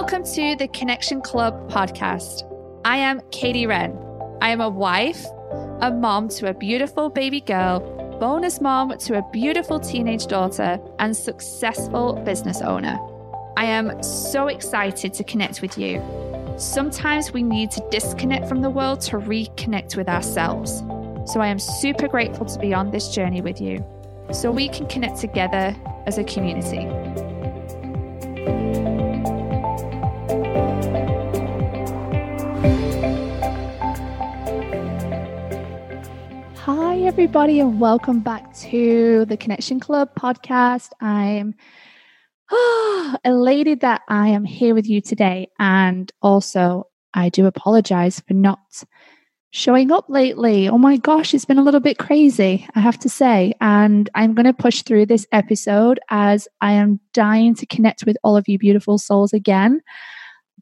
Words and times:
Welcome 0.00 0.22
to 0.34 0.54
the 0.54 0.68
Connection 0.68 1.20
Club 1.20 1.68
podcast. 1.72 2.48
I 2.84 2.98
am 2.98 3.20
Katie 3.32 3.66
Wren. 3.66 3.98
I 4.40 4.50
am 4.50 4.60
a 4.60 4.68
wife, 4.68 5.26
a 5.80 5.90
mom 5.90 6.28
to 6.28 6.48
a 6.48 6.54
beautiful 6.54 7.10
baby 7.10 7.40
girl, 7.40 7.80
bonus 8.20 8.60
mom 8.60 8.96
to 8.96 9.18
a 9.18 9.30
beautiful 9.32 9.80
teenage 9.80 10.28
daughter, 10.28 10.78
and 11.00 11.16
successful 11.16 12.12
business 12.24 12.62
owner. 12.62 12.96
I 13.56 13.64
am 13.64 14.00
so 14.00 14.46
excited 14.46 15.14
to 15.14 15.24
connect 15.24 15.62
with 15.62 15.76
you. 15.76 16.00
Sometimes 16.58 17.32
we 17.32 17.42
need 17.42 17.72
to 17.72 17.84
disconnect 17.90 18.48
from 18.48 18.60
the 18.60 18.70
world 18.70 19.00
to 19.00 19.16
reconnect 19.16 19.96
with 19.96 20.08
ourselves. 20.08 20.78
So 21.26 21.40
I 21.40 21.48
am 21.48 21.58
super 21.58 22.06
grateful 22.06 22.46
to 22.46 22.58
be 22.60 22.72
on 22.72 22.92
this 22.92 23.08
journey 23.08 23.40
with 23.40 23.60
you 23.60 23.84
so 24.32 24.52
we 24.52 24.68
can 24.68 24.86
connect 24.86 25.18
together 25.18 25.74
as 26.06 26.18
a 26.18 26.24
community. 26.24 26.86
Everybody, 37.18 37.58
and 37.58 37.80
welcome 37.80 38.20
back 38.20 38.54
to 38.54 39.24
the 39.24 39.36
Connection 39.36 39.80
Club 39.80 40.08
podcast. 40.14 40.90
I'm 41.00 41.52
oh, 42.48 43.16
elated 43.24 43.80
that 43.80 44.02
I 44.06 44.28
am 44.28 44.44
here 44.44 44.72
with 44.72 44.88
you 44.88 45.00
today. 45.00 45.48
And 45.58 46.12
also, 46.22 46.86
I 47.12 47.28
do 47.28 47.46
apologize 47.46 48.20
for 48.20 48.34
not 48.34 48.60
showing 49.50 49.90
up 49.90 50.04
lately. 50.08 50.68
Oh 50.68 50.78
my 50.78 50.96
gosh, 50.96 51.34
it's 51.34 51.44
been 51.44 51.58
a 51.58 51.64
little 51.64 51.80
bit 51.80 51.98
crazy, 51.98 52.64
I 52.76 52.78
have 52.78 53.00
to 53.00 53.08
say. 53.08 53.52
And 53.60 54.08
I'm 54.14 54.32
going 54.34 54.46
to 54.46 54.52
push 54.52 54.82
through 54.82 55.06
this 55.06 55.26
episode 55.32 55.98
as 56.10 56.46
I 56.60 56.70
am 56.74 57.00
dying 57.14 57.56
to 57.56 57.66
connect 57.66 58.06
with 58.06 58.16
all 58.22 58.36
of 58.36 58.46
you 58.46 58.58
beautiful 58.58 58.96
souls 58.96 59.32
again. 59.32 59.80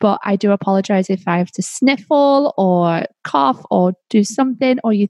But 0.01 0.21
I 0.25 0.37
do 0.37 0.53
apologize 0.53 1.11
if 1.11 1.23
I 1.27 1.37
have 1.37 1.53
to 1.53 1.63
sniffle 1.63 2.55
or 2.57 3.05
cough 3.25 3.63
or 3.71 3.93
do 4.09 4.25
something, 4.25 4.79
or 4.83 4.95
you 4.95 5.09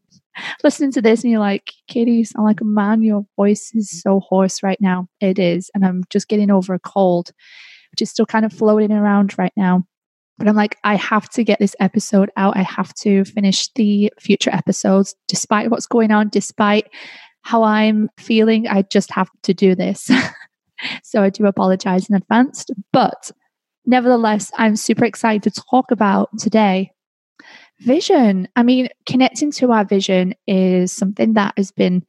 listening 0.62 0.92
to 0.92 1.03
this 1.03 1.23
and 1.23 1.31
you're 1.31 1.41
like, 1.41 1.73
Katie, 1.89 2.12
you 2.12 2.25
sound 2.25 2.47
like 2.47 2.61
a 2.61 2.65
man. 2.65 3.03
Your 3.03 3.27
voice 3.37 3.70
is 3.75 4.03
so 4.03 4.20
hoarse 4.20 4.62
right 4.62 4.81
now. 4.81 5.09
It 5.20 5.39
is. 5.39 5.70
And 5.75 5.84
I'm 5.84 6.05
just 6.11 6.28
getting 6.28 6.51
over 6.51 6.75
a 6.75 6.78
cold, 6.78 7.31
which 7.91 8.03
is 8.03 8.11
still 8.11 8.27
kind 8.27 8.45
of 8.45 8.53
floating 8.53 8.93
around 8.93 9.39
right 9.39 9.53
now. 9.56 9.84
But 10.39 10.48
I'm 10.48 10.56
like, 10.56 10.77
I 10.84 10.97
have 10.97 11.31
to 11.31 11.45
get 11.45 11.59
this 11.59 11.75
episode 11.81 12.31
out. 12.37 12.56
I 12.56 12.62
have 12.62 12.93
to 12.95 13.25
finish 13.25 13.73
the 13.75 14.12
future 14.20 14.51
episodes, 14.53 15.15
despite 15.28 15.70
what's 15.70 15.87
going 15.87 16.11
on, 16.11 16.28
despite 16.28 16.89
how 17.43 17.62
I'm 17.62 18.11
feeling. 18.19 18.69
I 18.69 18.83
just 18.83 19.11
have 19.12 19.31
to 19.45 19.55
do 19.55 19.75
this. 19.75 20.11
so 21.03 21.23
I 21.23 21.31
do 21.31 21.47
apologize 21.47 22.09
in 22.11 22.17
advance. 22.17 22.67
But 22.93 23.31
nevertheless, 23.87 24.50
I'm 24.56 24.77
super 24.77 25.06
excited 25.06 25.43
to 25.45 25.62
talk 25.71 25.91
about 25.91 26.28
today 26.39 26.93
Vision. 27.81 28.49
I 28.57 28.63
mean, 28.63 28.89
connecting 29.05 29.51
to 29.53 29.73
our 29.73 29.85
vision 29.85 30.35
is 30.47 30.93
something 30.93 31.35
that 31.35 31.55
has 31.57 31.71
been 31.71 32.05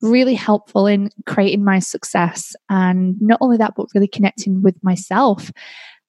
really 0.00 0.34
helpful 0.34 0.86
in 0.86 1.10
creating 1.26 1.64
my 1.64 1.78
success. 1.78 2.56
And 2.68 3.20
not 3.20 3.38
only 3.40 3.56
that, 3.58 3.74
but 3.76 3.86
really 3.94 4.08
connecting 4.08 4.62
with 4.62 4.82
myself. 4.82 5.52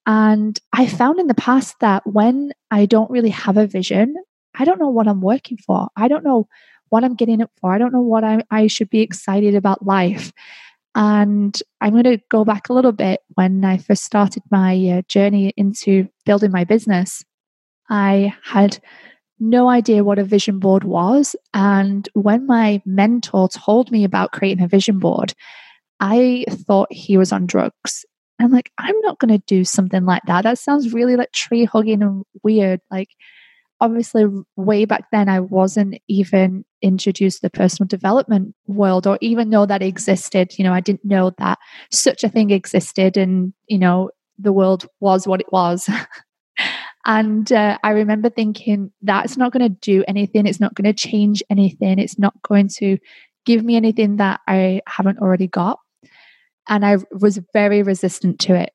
And 0.06 0.60
I 0.73 0.88
found 0.88 1.20
in 1.20 1.28
the 1.28 1.34
past 1.34 1.80
that 1.80 2.04
when 2.06 2.52
I 2.72 2.86
don't 2.86 3.12
really 3.12 3.30
have 3.30 3.58
a 3.58 3.68
vision, 3.68 4.16
I 4.56 4.66
don't 4.66 4.80
know 4.80 4.90
what 4.90 5.08
I'm 5.08 5.22
working 5.22 5.58
for. 5.58 5.88
I 5.95 6.08
don't 6.08 6.23
know 6.23 6.48
what 6.90 7.04
I'm 7.04 7.16
getting 7.16 7.42
up 7.42 7.52
for. 7.60 7.73
I 7.73 7.78
don't 7.78 7.94
know 7.94 8.02
what 8.02 8.23
I, 8.23 8.44
I 8.52 8.67
should 8.67 8.90
be 8.90 9.02
excited 9.02 9.56
about 9.56 9.86
life. 9.86 10.32
And 10.95 11.60
I'm 11.82 11.94
going 11.94 12.04
to 12.04 12.20
go 12.30 12.45
back 12.45 12.70
a 12.70 12.73
little 12.73 12.92
bit 12.92 13.22
when 13.36 13.66
I 13.66 13.78
first 13.78 14.04
started 14.04 14.44
my 14.52 14.76
uh, 14.89 15.02
journey 15.08 15.54
into 15.58 16.08
building 16.26 16.52
my 16.52 16.66
business. 16.66 17.23
I 17.93 18.33
had 18.43 18.80
no 19.39 19.70
idea 19.70 20.04
what 20.04 20.17
a 20.17 20.23
vision 20.23 20.58
board 20.58 20.83
was. 20.83 21.36
And 21.54 22.09
when 22.14 22.48
my 22.48 22.81
mentor 22.87 23.48
told 23.48 23.92
me 23.92 24.04
about 24.04 24.31
creating 24.31 24.64
a 24.64 24.67
vision 24.67 24.98
board, 24.98 25.36
I 25.99 26.45
thought 26.49 26.92
he 26.92 27.17
was 27.17 27.32
on 27.32 27.45
drugs. 27.45 28.03
I'm 28.42 28.52
like, 28.52 28.71
I'm 28.80 28.99
not 29.02 29.20
going 29.20 29.30
to 29.30 29.43
do 29.45 29.64
something 29.64 30.05
like 30.05 30.23
that. 30.26 30.42
That 30.42 30.58
sounds 30.58 30.92
really 30.92 31.15
like 31.15 31.32
tree 31.33 31.65
hugging 31.65 32.02
and 32.02 32.23
weird. 32.42 32.82
Like, 32.89 33.09
obviously, 33.80 34.26
way 34.55 34.86
back 34.86 35.05
then, 35.11 35.30
I 35.30 35.39
wasn't 35.39 35.99
even 36.08 36.65
introduced 36.82 37.37
to 37.37 37.42
the 37.43 37.52
personal 37.52 37.87
development 37.87 38.55
world 38.65 39.05
or 39.05 39.20
even 39.21 39.52
know 39.52 39.67
that 39.67 39.83
existed. 39.83 40.58
You 40.58 40.64
know, 40.64 40.73
I 40.73 40.80
didn't 40.80 41.05
know 41.05 41.32
that 41.37 41.59
such 41.92 42.23
a 42.23 42.30
thing 42.30 42.49
existed 42.49 43.17
and, 43.17 43.53
you 43.67 43.77
know, 43.77 44.09
the 44.39 44.52
world 44.52 44.87
was 44.99 45.27
what 45.27 45.42
it 45.42 45.52
was. 45.52 45.87
And 47.05 47.52
uh, 47.52 47.77
I 47.83 47.91
remember 47.91 48.30
thinking, 48.30 48.91
that's 49.02 49.36
not 49.36 49.52
going 49.52 49.64
to 49.64 49.77
do 49.81 50.03
anything. 50.08 50.45
It's 50.45 50.59
not 50.59 50.73
going 50.73 50.86
to 50.86 50.93
change 50.93 51.43
anything. 51.49 51.99
It's 51.99 52.17
not 52.17 52.33
going 52.43 52.69
to 52.80 52.97
give 53.45 53.64
me 53.64 53.75
anything 53.75 54.17
that 54.17 54.39
I 54.47 54.81
haven't 54.87 55.19
already 55.19 55.47
got. 55.47 55.80
And 56.69 56.86
I 56.86 56.97
was 57.11 57.39
very 57.52 57.83
resistant 57.83 58.39
to 58.41 58.55
it. 58.55 58.71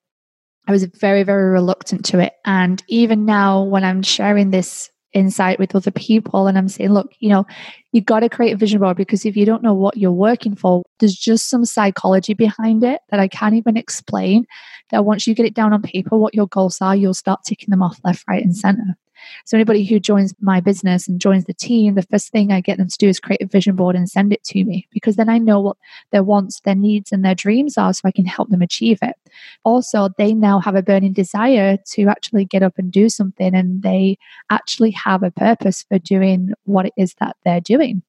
I 0.66 0.72
was 0.72 0.84
very, 0.84 1.22
very 1.22 1.50
reluctant 1.50 2.04
to 2.06 2.18
it. 2.18 2.34
And 2.44 2.82
even 2.88 3.24
now, 3.24 3.62
when 3.62 3.84
I'm 3.84 4.02
sharing 4.02 4.50
this 4.50 4.90
insight 5.12 5.58
with 5.58 5.74
other 5.74 5.90
people 5.90 6.46
and 6.46 6.58
I'm 6.58 6.68
saying, 6.68 6.90
look, 6.90 7.12
you 7.18 7.28
know, 7.28 7.46
you 7.92 8.00
got 8.00 8.20
to 8.20 8.28
create 8.28 8.52
a 8.52 8.56
vision 8.56 8.80
board 8.80 8.96
because 8.96 9.24
if 9.24 9.36
you 9.36 9.46
don't 9.46 9.62
know 9.62 9.74
what 9.74 9.96
you're 9.96 10.12
working 10.12 10.54
for, 10.54 10.82
there's 10.98 11.14
just 11.14 11.48
some 11.48 11.64
psychology 11.64 12.34
behind 12.34 12.84
it 12.84 13.00
that 13.10 13.20
I 13.20 13.28
can't 13.28 13.54
even 13.54 13.76
explain. 13.76 14.46
That 14.90 15.04
once 15.04 15.26
you 15.26 15.34
get 15.34 15.46
it 15.46 15.54
down 15.54 15.72
on 15.72 15.82
paper, 15.82 16.16
what 16.16 16.34
your 16.34 16.46
goals 16.46 16.78
are, 16.80 16.96
you'll 16.96 17.14
start 17.14 17.44
ticking 17.44 17.70
them 17.70 17.82
off 17.82 17.98
left, 18.04 18.24
right, 18.28 18.42
and 18.42 18.56
center. 18.56 18.96
So 19.44 19.56
anybody 19.56 19.84
who 19.84 20.00
joins 20.00 20.34
my 20.40 20.60
business 20.60 21.08
and 21.08 21.20
joins 21.20 21.44
the 21.44 21.54
team, 21.54 21.94
the 21.94 22.02
first 22.02 22.30
thing 22.30 22.52
I 22.52 22.60
get 22.60 22.78
them 22.78 22.88
to 22.88 22.98
do 22.98 23.08
is 23.08 23.20
create 23.20 23.42
a 23.42 23.46
vision 23.46 23.76
board 23.76 23.96
and 23.96 24.08
send 24.08 24.32
it 24.32 24.44
to 24.44 24.64
me 24.64 24.86
because 24.92 25.16
then 25.16 25.28
I 25.28 25.38
know 25.38 25.60
what 25.60 25.76
their 26.12 26.22
wants, 26.22 26.60
their 26.60 26.74
needs, 26.74 27.12
and 27.12 27.24
their 27.24 27.34
dreams 27.34 27.78
are 27.78 27.92
so 27.92 28.02
I 28.04 28.12
can 28.12 28.26
help 28.26 28.50
them 28.50 28.62
achieve 28.62 28.98
it. 29.02 29.16
Also, 29.64 30.08
they 30.18 30.34
now 30.34 30.60
have 30.60 30.74
a 30.74 30.82
burning 30.82 31.12
desire 31.12 31.78
to 31.92 32.08
actually 32.08 32.44
get 32.44 32.62
up 32.62 32.74
and 32.78 32.92
do 32.92 33.08
something 33.08 33.54
and 33.54 33.82
they 33.82 34.18
actually 34.50 34.90
have 34.92 35.22
a 35.22 35.30
purpose 35.30 35.84
for 35.88 35.98
doing 35.98 36.52
what 36.64 36.86
it 36.86 36.92
is 36.96 37.14
that 37.20 37.36
they're 37.44 37.60
doing. 37.60 38.02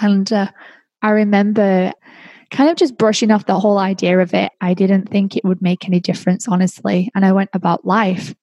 And 0.00 0.30
uh, 0.32 0.50
I 1.02 1.10
remember 1.10 1.92
kind 2.50 2.70
of 2.70 2.76
just 2.76 2.96
brushing 2.96 3.30
off 3.30 3.46
the 3.46 3.58
whole 3.58 3.78
idea 3.78 4.18
of 4.18 4.34
it. 4.34 4.52
I 4.60 4.74
didn't 4.74 5.08
think 5.08 5.36
it 5.36 5.44
would 5.44 5.62
make 5.62 5.86
any 5.86 6.00
difference, 6.00 6.48
honestly. 6.48 7.10
And 7.14 7.24
I 7.24 7.32
went 7.32 7.50
about 7.52 7.84
life. 7.84 8.34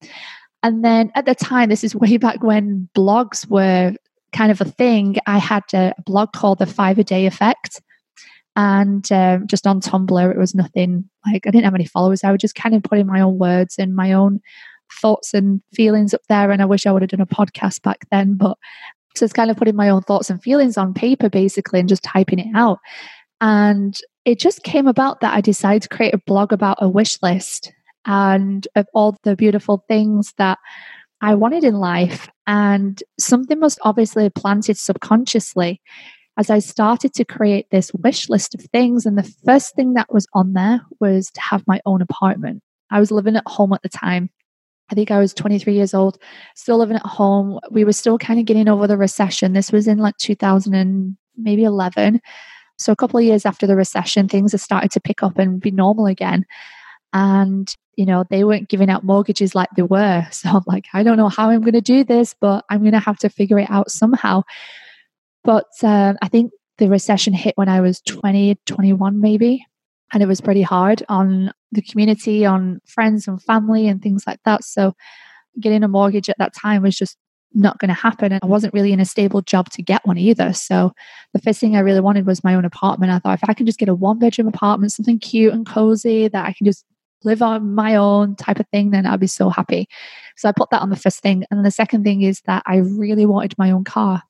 And 0.63 0.83
then 0.83 1.11
at 1.13 1.25
the 1.25 1.35
time, 1.35 1.69
this 1.69 1.83
is 1.83 1.95
way 2.03 2.17
back 2.17 2.41
when 2.41 2.89
blogs 2.95 3.47
were 3.47 3.93
kind 4.31 4.51
of 4.51 4.61
a 4.61 4.65
thing. 4.65 5.17
I 5.27 5.37
had 5.37 5.63
a 5.73 5.93
blog 6.05 6.31
called 6.33 6.59
The 6.59 6.65
Five 6.65 6.97
a 6.97 7.03
Day 7.03 7.25
Effect. 7.25 7.81
And 8.55 9.11
um, 9.11 9.47
just 9.47 9.65
on 9.65 9.81
Tumblr, 9.81 10.31
it 10.31 10.37
was 10.37 10.53
nothing 10.53 11.09
like 11.25 11.47
I 11.47 11.51
didn't 11.51 11.65
have 11.65 11.75
any 11.75 11.85
followers. 11.85 12.23
I 12.23 12.31
would 12.31 12.39
just 12.39 12.55
kind 12.55 12.75
of 12.75 12.83
put 12.83 12.99
in 12.99 13.07
my 13.07 13.19
own 13.19 13.39
words 13.39 13.75
and 13.79 13.95
my 13.95 14.13
own 14.13 14.41
thoughts 15.01 15.33
and 15.33 15.61
feelings 15.73 16.13
up 16.13 16.21
there. 16.29 16.51
And 16.51 16.61
I 16.61 16.65
wish 16.65 16.85
I 16.85 16.91
would 16.91 17.01
have 17.01 17.09
done 17.09 17.21
a 17.21 17.25
podcast 17.25 17.81
back 17.81 18.05
then. 18.11 18.35
But 18.35 18.57
so 19.15 19.25
it's 19.25 19.33
kind 19.33 19.49
of 19.49 19.57
putting 19.57 19.75
my 19.75 19.89
own 19.89 20.03
thoughts 20.03 20.29
and 20.29 20.41
feelings 20.41 20.77
on 20.77 20.93
paper, 20.93 21.29
basically, 21.29 21.79
and 21.79 21.89
just 21.89 22.03
typing 22.03 22.39
it 22.39 22.55
out. 22.55 22.77
And 23.41 23.97
it 24.23 24.39
just 24.39 24.63
came 24.63 24.87
about 24.87 25.21
that 25.21 25.33
I 25.33 25.41
decided 25.41 25.81
to 25.83 25.89
create 25.89 26.13
a 26.13 26.21
blog 26.25 26.53
about 26.53 26.77
a 26.79 26.87
wish 26.87 27.21
list 27.23 27.73
and 28.05 28.67
of 28.75 28.87
all 28.93 29.17
the 29.23 29.35
beautiful 29.35 29.83
things 29.87 30.33
that 30.37 30.59
I 31.21 31.35
wanted 31.35 31.63
in 31.63 31.75
life. 31.75 32.29
And 32.47 33.01
something 33.17 33.59
was 33.59 33.79
obviously 33.83 34.29
planted 34.29 34.77
subconsciously 34.77 35.81
as 36.37 36.49
I 36.49 36.59
started 36.59 37.13
to 37.13 37.25
create 37.25 37.67
this 37.69 37.93
wish 37.93 38.27
list 38.29 38.55
of 38.55 38.61
things. 38.61 39.05
And 39.05 39.17
the 39.17 39.33
first 39.45 39.75
thing 39.75 39.93
that 39.93 40.11
was 40.11 40.27
on 40.33 40.53
there 40.53 40.81
was 40.99 41.29
to 41.31 41.41
have 41.41 41.63
my 41.67 41.79
own 41.85 42.01
apartment. 42.01 42.61
I 42.89 42.99
was 42.99 43.11
living 43.11 43.35
at 43.35 43.47
home 43.47 43.71
at 43.73 43.81
the 43.83 43.89
time. 43.89 44.29
I 44.91 44.95
think 44.95 45.11
I 45.11 45.19
was 45.19 45.33
23 45.33 45.73
years 45.73 45.93
old, 45.93 46.17
still 46.55 46.77
living 46.77 46.97
at 46.97 47.05
home. 47.05 47.59
We 47.71 47.85
were 47.85 47.93
still 47.93 48.17
kind 48.17 48.39
of 48.39 48.45
getting 48.45 48.67
over 48.67 48.85
the 48.85 48.97
recession. 48.97 49.53
This 49.53 49.71
was 49.71 49.87
in 49.87 49.99
like 49.99 50.17
2000 50.17 50.73
and 50.73 51.17
maybe 51.37 51.63
11. 51.63 52.19
So 52.77 52.91
a 52.91 52.95
couple 52.95 53.19
of 53.19 53.25
years 53.25 53.45
after 53.45 53.65
the 53.65 53.75
recession, 53.75 54.27
things 54.27 54.51
have 54.51 54.61
started 54.61 54.91
to 54.91 54.99
pick 54.99 55.23
up 55.23 55.37
and 55.37 55.61
be 55.61 55.71
normal 55.71 56.05
again. 56.05 56.45
And 57.13 57.73
you 57.95 58.05
know, 58.05 58.23
they 58.29 58.43
weren't 58.43 58.69
giving 58.69 58.89
out 58.89 59.03
mortgages 59.03 59.55
like 59.55 59.69
they 59.75 59.83
were. 59.83 60.27
So 60.31 60.49
I'm 60.49 60.63
like, 60.65 60.87
I 60.93 61.03
don't 61.03 61.17
know 61.17 61.29
how 61.29 61.49
I'm 61.49 61.61
going 61.61 61.73
to 61.73 61.81
do 61.81 62.03
this, 62.03 62.35
but 62.39 62.65
I'm 62.69 62.81
going 62.81 62.93
to 62.93 62.99
have 62.99 63.17
to 63.19 63.29
figure 63.29 63.59
it 63.59 63.69
out 63.69 63.91
somehow. 63.91 64.43
But 65.43 65.67
uh, 65.83 66.15
I 66.21 66.27
think 66.27 66.51
the 66.79 66.89
recession 66.89 67.33
hit 67.33 67.55
when 67.55 67.69
I 67.69 67.81
was 67.81 68.01
20, 68.01 68.57
21 68.65 69.21
maybe. 69.21 69.65
And 70.11 70.21
it 70.21 70.27
was 70.27 70.41
pretty 70.41 70.61
hard 70.61 71.03
on 71.09 71.51
the 71.71 71.81
community, 71.81 72.45
on 72.45 72.81
friends 72.85 73.27
and 73.27 73.41
family 73.41 73.87
and 73.87 74.01
things 74.01 74.25
like 74.27 74.39
that. 74.45 74.63
So 74.63 74.93
getting 75.59 75.83
a 75.83 75.87
mortgage 75.87 76.29
at 76.29 76.37
that 76.39 76.53
time 76.53 76.81
was 76.81 76.95
just 76.95 77.17
not 77.53 77.79
going 77.79 77.89
to 77.89 77.93
happen. 77.93 78.31
And 78.31 78.43
I 78.43 78.47
wasn't 78.47 78.73
really 78.73 78.91
in 78.91 78.99
a 78.99 79.05
stable 79.05 79.41
job 79.41 79.69
to 79.71 79.83
get 79.83 80.05
one 80.05 80.17
either. 80.17 80.53
So 80.53 80.93
the 81.33 81.39
first 81.39 81.59
thing 81.59 81.75
I 81.75 81.81
really 81.81 81.99
wanted 81.99 82.25
was 82.25 82.43
my 82.43 82.55
own 82.55 82.65
apartment. 82.65 83.11
I 83.11 83.19
thought 83.19 83.39
if 83.41 83.49
I 83.49 83.53
can 83.53 83.65
just 83.65 83.79
get 83.79 83.89
a 83.89 83.95
one 83.95 84.19
bedroom 84.19 84.47
apartment, 84.47 84.91
something 84.91 85.19
cute 85.19 85.53
and 85.53 85.65
cozy 85.65 86.27
that 86.27 86.45
I 86.45 86.53
can 86.53 86.65
just 86.65 86.85
live 87.25 87.41
on 87.41 87.73
my 87.73 87.95
own 87.95 88.35
type 88.35 88.59
of 88.59 88.67
thing, 88.69 88.91
then 88.91 89.05
I'd 89.05 89.19
be 89.19 89.27
so 89.27 89.49
happy. 89.49 89.87
So 90.35 90.49
I 90.49 90.51
put 90.51 90.69
that 90.71 90.81
on 90.81 90.89
the 90.89 90.95
first 90.95 91.21
thing. 91.21 91.45
And 91.51 91.65
the 91.65 91.71
second 91.71 92.03
thing 92.03 92.21
is 92.21 92.41
that 92.41 92.63
I 92.65 92.77
really 92.77 93.25
wanted 93.25 93.55
my 93.57 93.71
own 93.71 93.83
car. 93.83 94.21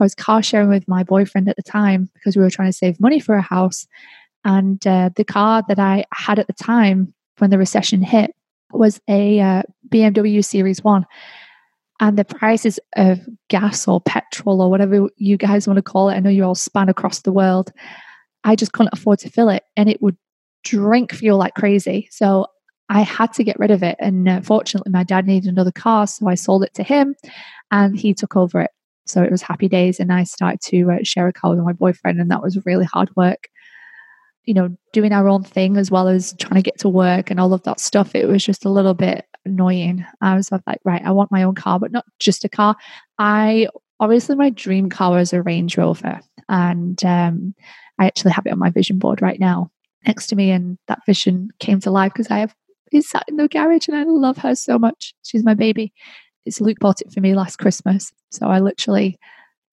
I 0.00 0.04
was 0.04 0.14
car 0.14 0.42
sharing 0.42 0.68
with 0.68 0.86
my 0.86 1.02
boyfriend 1.02 1.48
at 1.48 1.56
the 1.56 1.62
time 1.62 2.10
because 2.14 2.36
we 2.36 2.42
were 2.42 2.50
trying 2.50 2.68
to 2.68 2.76
save 2.76 3.00
money 3.00 3.18
for 3.18 3.34
a 3.34 3.42
house. 3.42 3.86
And 4.44 4.84
uh, 4.86 5.10
the 5.16 5.24
car 5.24 5.62
that 5.68 5.78
I 5.78 6.04
had 6.12 6.38
at 6.38 6.46
the 6.46 6.52
time 6.52 7.12
when 7.38 7.50
the 7.50 7.58
recession 7.58 8.02
hit 8.02 8.34
was 8.72 9.00
a 9.08 9.40
uh, 9.40 9.62
BMW 9.88 10.44
Series 10.44 10.82
1. 10.84 11.04
And 12.00 12.16
the 12.16 12.24
prices 12.24 12.78
of 12.96 13.20
gas 13.48 13.88
or 13.88 14.00
petrol 14.00 14.62
or 14.62 14.70
whatever 14.70 15.08
you 15.16 15.36
guys 15.36 15.66
want 15.66 15.78
to 15.78 15.82
call 15.82 16.10
it, 16.10 16.14
I 16.14 16.20
know 16.20 16.30
you 16.30 16.44
all 16.44 16.54
span 16.54 16.88
across 16.88 17.22
the 17.22 17.32
world. 17.32 17.72
I 18.44 18.54
just 18.54 18.72
couldn't 18.72 18.92
afford 18.92 19.18
to 19.20 19.30
fill 19.30 19.48
it. 19.48 19.64
And 19.76 19.88
it 19.88 20.00
would 20.00 20.16
drink 20.68 21.14
fuel 21.14 21.38
like 21.38 21.54
crazy. 21.54 22.08
So 22.10 22.46
I 22.88 23.02
had 23.02 23.32
to 23.34 23.44
get 23.44 23.58
rid 23.58 23.70
of 23.70 23.82
it. 23.82 23.96
And 23.98 24.28
uh, 24.28 24.40
fortunately, 24.40 24.92
my 24.92 25.04
dad 25.04 25.26
needed 25.26 25.50
another 25.50 25.72
car. 25.72 26.06
So 26.06 26.28
I 26.28 26.34
sold 26.34 26.62
it 26.62 26.74
to 26.74 26.82
him 26.82 27.14
and 27.70 27.98
he 27.98 28.14
took 28.14 28.36
over 28.36 28.60
it. 28.60 28.70
So 29.06 29.22
it 29.22 29.30
was 29.30 29.42
happy 29.42 29.68
days. 29.68 30.00
And 30.00 30.12
I 30.12 30.24
started 30.24 30.60
to 30.62 30.92
uh, 30.92 30.98
share 31.02 31.28
a 31.28 31.32
car 31.32 31.50
with 31.50 31.64
my 31.64 31.72
boyfriend. 31.72 32.20
And 32.20 32.30
that 32.30 32.42
was 32.42 32.64
really 32.66 32.84
hard 32.84 33.14
work. 33.16 33.48
You 34.44 34.54
know, 34.54 34.76
doing 34.94 35.12
our 35.12 35.28
own 35.28 35.42
thing 35.42 35.76
as 35.76 35.90
well 35.90 36.08
as 36.08 36.34
trying 36.38 36.62
to 36.62 36.62
get 36.62 36.78
to 36.80 36.88
work 36.88 37.30
and 37.30 37.38
all 37.38 37.52
of 37.52 37.62
that 37.64 37.80
stuff. 37.80 38.14
It 38.14 38.26
was 38.26 38.44
just 38.44 38.64
a 38.64 38.70
little 38.70 38.94
bit 38.94 39.26
annoying. 39.44 40.06
I 40.22 40.34
was 40.34 40.50
like, 40.50 40.80
right, 40.84 41.02
I 41.04 41.10
want 41.10 41.32
my 41.32 41.42
own 41.42 41.54
car, 41.54 41.78
but 41.78 41.92
not 41.92 42.06
just 42.18 42.44
a 42.44 42.48
car. 42.48 42.76
I 43.18 43.68
obviously, 44.00 44.36
my 44.36 44.48
dream 44.48 44.88
car 44.88 45.12
was 45.12 45.34
a 45.34 45.42
Range 45.42 45.76
Rover. 45.76 46.20
And 46.48 47.02
um, 47.04 47.54
I 47.98 48.06
actually 48.06 48.32
have 48.32 48.46
it 48.46 48.52
on 48.52 48.58
my 48.58 48.70
vision 48.70 48.98
board 48.98 49.20
right 49.20 49.38
now 49.38 49.70
next 50.08 50.26
to 50.28 50.36
me. 50.36 50.50
And 50.50 50.78
that 50.88 51.00
vision 51.06 51.50
came 51.60 51.78
to 51.80 51.90
life 51.90 52.12
because 52.12 52.30
I 52.30 52.38
have 52.38 52.54
is 52.90 53.08
sat 53.08 53.24
in 53.28 53.36
the 53.36 53.48
garage 53.48 53.86
and 53.86 53.96
I 53.96 54.04
love 54.04 54.38
her 54.38 54.54
so 54.54 54.78
much. 54.78 55.14
She's 55.22 55.44
my 55.44 55.54
baby. 55.54 55.92
It's 56.46 56.60
Luke 56.60 56.78
bought 56.80 57.02
it 57.02 57.12
for 57.12 57.20
me 57.20 57.34
last 57.34 57.56
Christmas. 57.56 58.10
So 58.30 58.48
I 58.48 58.60
literally, 58.60 59.18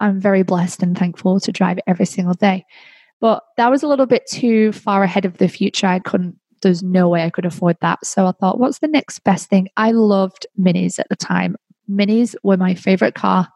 I'm 0.01 0.19
very 0.19 0.43
blessed 0.43 0.83
and 0.83 0.97
thankful 0.97 1.39
to 1.39 1.51
drive 1.51 1.77
it 1.77 1.85
every 1.87 2.05
single 2.05 2.33
day. 2.33 2.65
But 3.21 3.41
that 3.55 3.71
was 3.71 3.83
a 3.83 3.87
little 3.87 4.05
bit 4.05 4.23
too 4.29 4.73
far 4.73 5.03
ahead 5.03 5.23
of 5.23 5.37
the 5.37 5.47
future. 5.47 5.87
I 5.87 5.99
couldn't, 5.99 6.37
there's 6.61 6.83
no 6.83 7.07
way 7.07 7.23
I 7.23 7.29
could 7.29 7.45
afford 7.45 7.77
that. 7.81 8.05
So 8.05 8.27
I 8.27 8.33
thought, 8.33 8.59
what's 8.59 8.79
the 8.79 8.87
next 8.87 9.19
best 9.19 9.49
thing? 9.49 9.69
I 9.77 9.91
loved 9.91 10.45
minis 10.59 10.99
at 10.99 11.07
the 11.09 11.15
time. 11.15 11.55
Minis 11.89 12.35
were 12.43 12.57
my 12.57 12.75
favorite 12.75 13.15
car. 13.15 13.47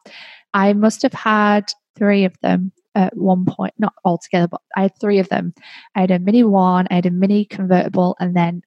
I 0.54 0.74
must 0.74 1.02
have 1.02 1.14
had 1.14 1.66
three 1.98 2.24
of 2.24 2.40
them 2.42 2.72
at 2.96 3.16
one 3.16 3.46
point, 3.46 3.74
not 3.78 3.94
all 4.04 4.18
together, 4.18 4.48
but 4.48 4.62
I 4.76 4.84
had 4.84 5.00
three 5.00 5.20
of 5.20 5.30
them. 5.30 5.54
I 5.96 6.02
had 6.02 6.12
a 6.12 6.20
mini 6.20 6.44
one, 6.44 6.88
I 6.90 6.96
had 6.96 7.06
a 7.06 7.12
mini 7.12 7.46
convertible, 7.46 8.16
and 8.20 8.36
then 8.36 8.64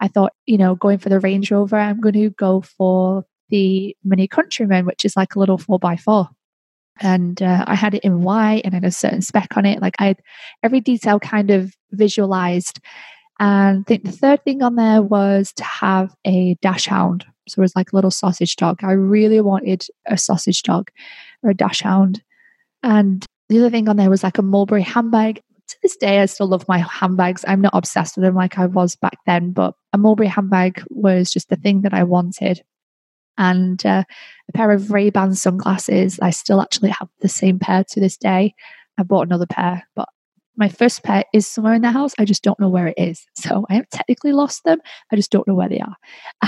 I 0.00 0.08
thought, 0.08 0.32
you 0.46 0.58
know, 0.58 0.74
going 0.74 0.98
for 0.98 1.08
the 1.08 1.20
Range 1.20 1.50
Rover, 1.50 1.76
I'm 1.76 2.00
going 2.00 2.14
to 2.14 2.30
go 2.30 2.60
for 2.60 3.24
the 3.48 3.96
Mini 4.04 4.28
Countryman, 4.28 4.84
which 4.84 5.04
is 5.04 5.16
like 5.16 5.34
a 5.34 5.38
little 5.38 5.58
four 5.58 5.78
by 5.78 5.96
four. 5.96 6.28
And 7.00 7.42
uh, 7.42 7.64
I 7.66 7.74
had 7.74 7.94
it 7.94 8.04
in 8.04 8.22
white 8.22 8.62
and 8.64 8.74
had 8.74 8.84
a 8.84 8.90
certain 8.90 9.22
spec 9.22 9.56
on 9.56 9.66
it. 9.66 9.80
Like 9.80 9.96
I 9.98 10.06
had 10.06 10.22
every 10.62 10.80
detail 10.80 11.20
kind 11.20 11.50
of 11.50 11.74
visualized. 11.92 12.80
And 13.38 13.80
I 13.80 13.82
think 13.86 14.04
the 14.04 14.12
third 14.12 14.44
thing 14.44 14.62
on 14.62 14.76
there 14.76 15.02
was 15.02 15.52
to 15.54 15.64
have 15.64 16.14
a 16.26 16.56
dachshund. 16.62 17.26
So 17.48 17.60
it 17.60 17.62
was 17.62 17.76
like 17.76 17.92
a 17.92 17.96
little 17.96 18.10
sausage 18.10 18.56
dog. 18.56 18.82
I 18.82 18.92
really 18.92 19.40
wanted 19.40 19.86
a 20.06 20.16
sausage 20.16 20.62
dog 20.62 20.90
or 21.42 21.50
a 21.50 21.54
dachshund. 21.54 22.22
And 22.82 23.24
the 23.48 23.58
other 23.58 23.70
thing 23.70 23.88
on 23.88 23.96
there 23.96 24.10
was 24.10 24.22
like 24.22 24.38
a 24.38 24.42
mulberry 24.42 24.82
handbag 24.82 25.42
to 25.68 25.76
this 25.82 25.96
day, 25.96 26.20
I 26.20 26.26
still 26.26 26.46
love 26.46 26.66
my 26.68 26.78
handbags. 26.78 27.44
I'm 27.46 27.60
not 27.60 27.74
obsessed 27.74 28.16
with 28.16 28.24
them 28.24 28.34
like 28.34 28.58
I 28.58 28.66
was 28.66 28.96
back 28.96 29.18
then, 29.26 29.52
but 29.52 29.74
a 29.92 29.98
Mulberry 29.98 30.28
handbag 30.28 30.82
was 30.90 31.30
just 31.30 31.48
the 31.48 31.56
thing 31.56 31.82
that 31.82 31.94
I 31.94 32.04
wanted. 32.04 32.62
And 33.38 33.84
uh, 33.84 34.04
a 34.48 34.52
pair 34.52 34.70
of 34.70 34.90
Ray 34.90 35.10
Ban 35.10 35.34
sunglasses. 35.34 36.18
I 36.20 36.30
still 36.30 36.60
actually 36.60 36.90
have 36.90 37.08
the 37.20 37.28
same 37.28 37.58
pair 37.58 37.84
to 37.84 38.00
this 38.00 38.16
day. 38.16 38.54
I 38.98 39.02
bought 39.02 39.26
another 39.26 39.46
pair, 39.46 39.86
but 39.94 40.08
my 40.56 40.70
first 40.70 41.02
pair 41.02 41.24
is 41.34 41.46
somewhere 41.46 41.74
in 41.74 41.82
the 41.82 41.90
house. 41.90 42.14
I 42.18 42.24
just 42.24 42.42
don't 42.42 42.58
know 42.58 42.70
where 42.70 42.86
it 42.86 42.94
is. 42.96 43.26
So 43.34 43.66
I 43.68 43.74
have 43.74 43.90
technically 43.90 44.32
lost 44.32 44.64
them. 44.64 44.78
I 45.12 45.16
just 45.16 45.30
don't 45.30 45.46
know 45.46 45.54
where 45.54 45.68
they 45.68 45.80
are. 45.80 45.96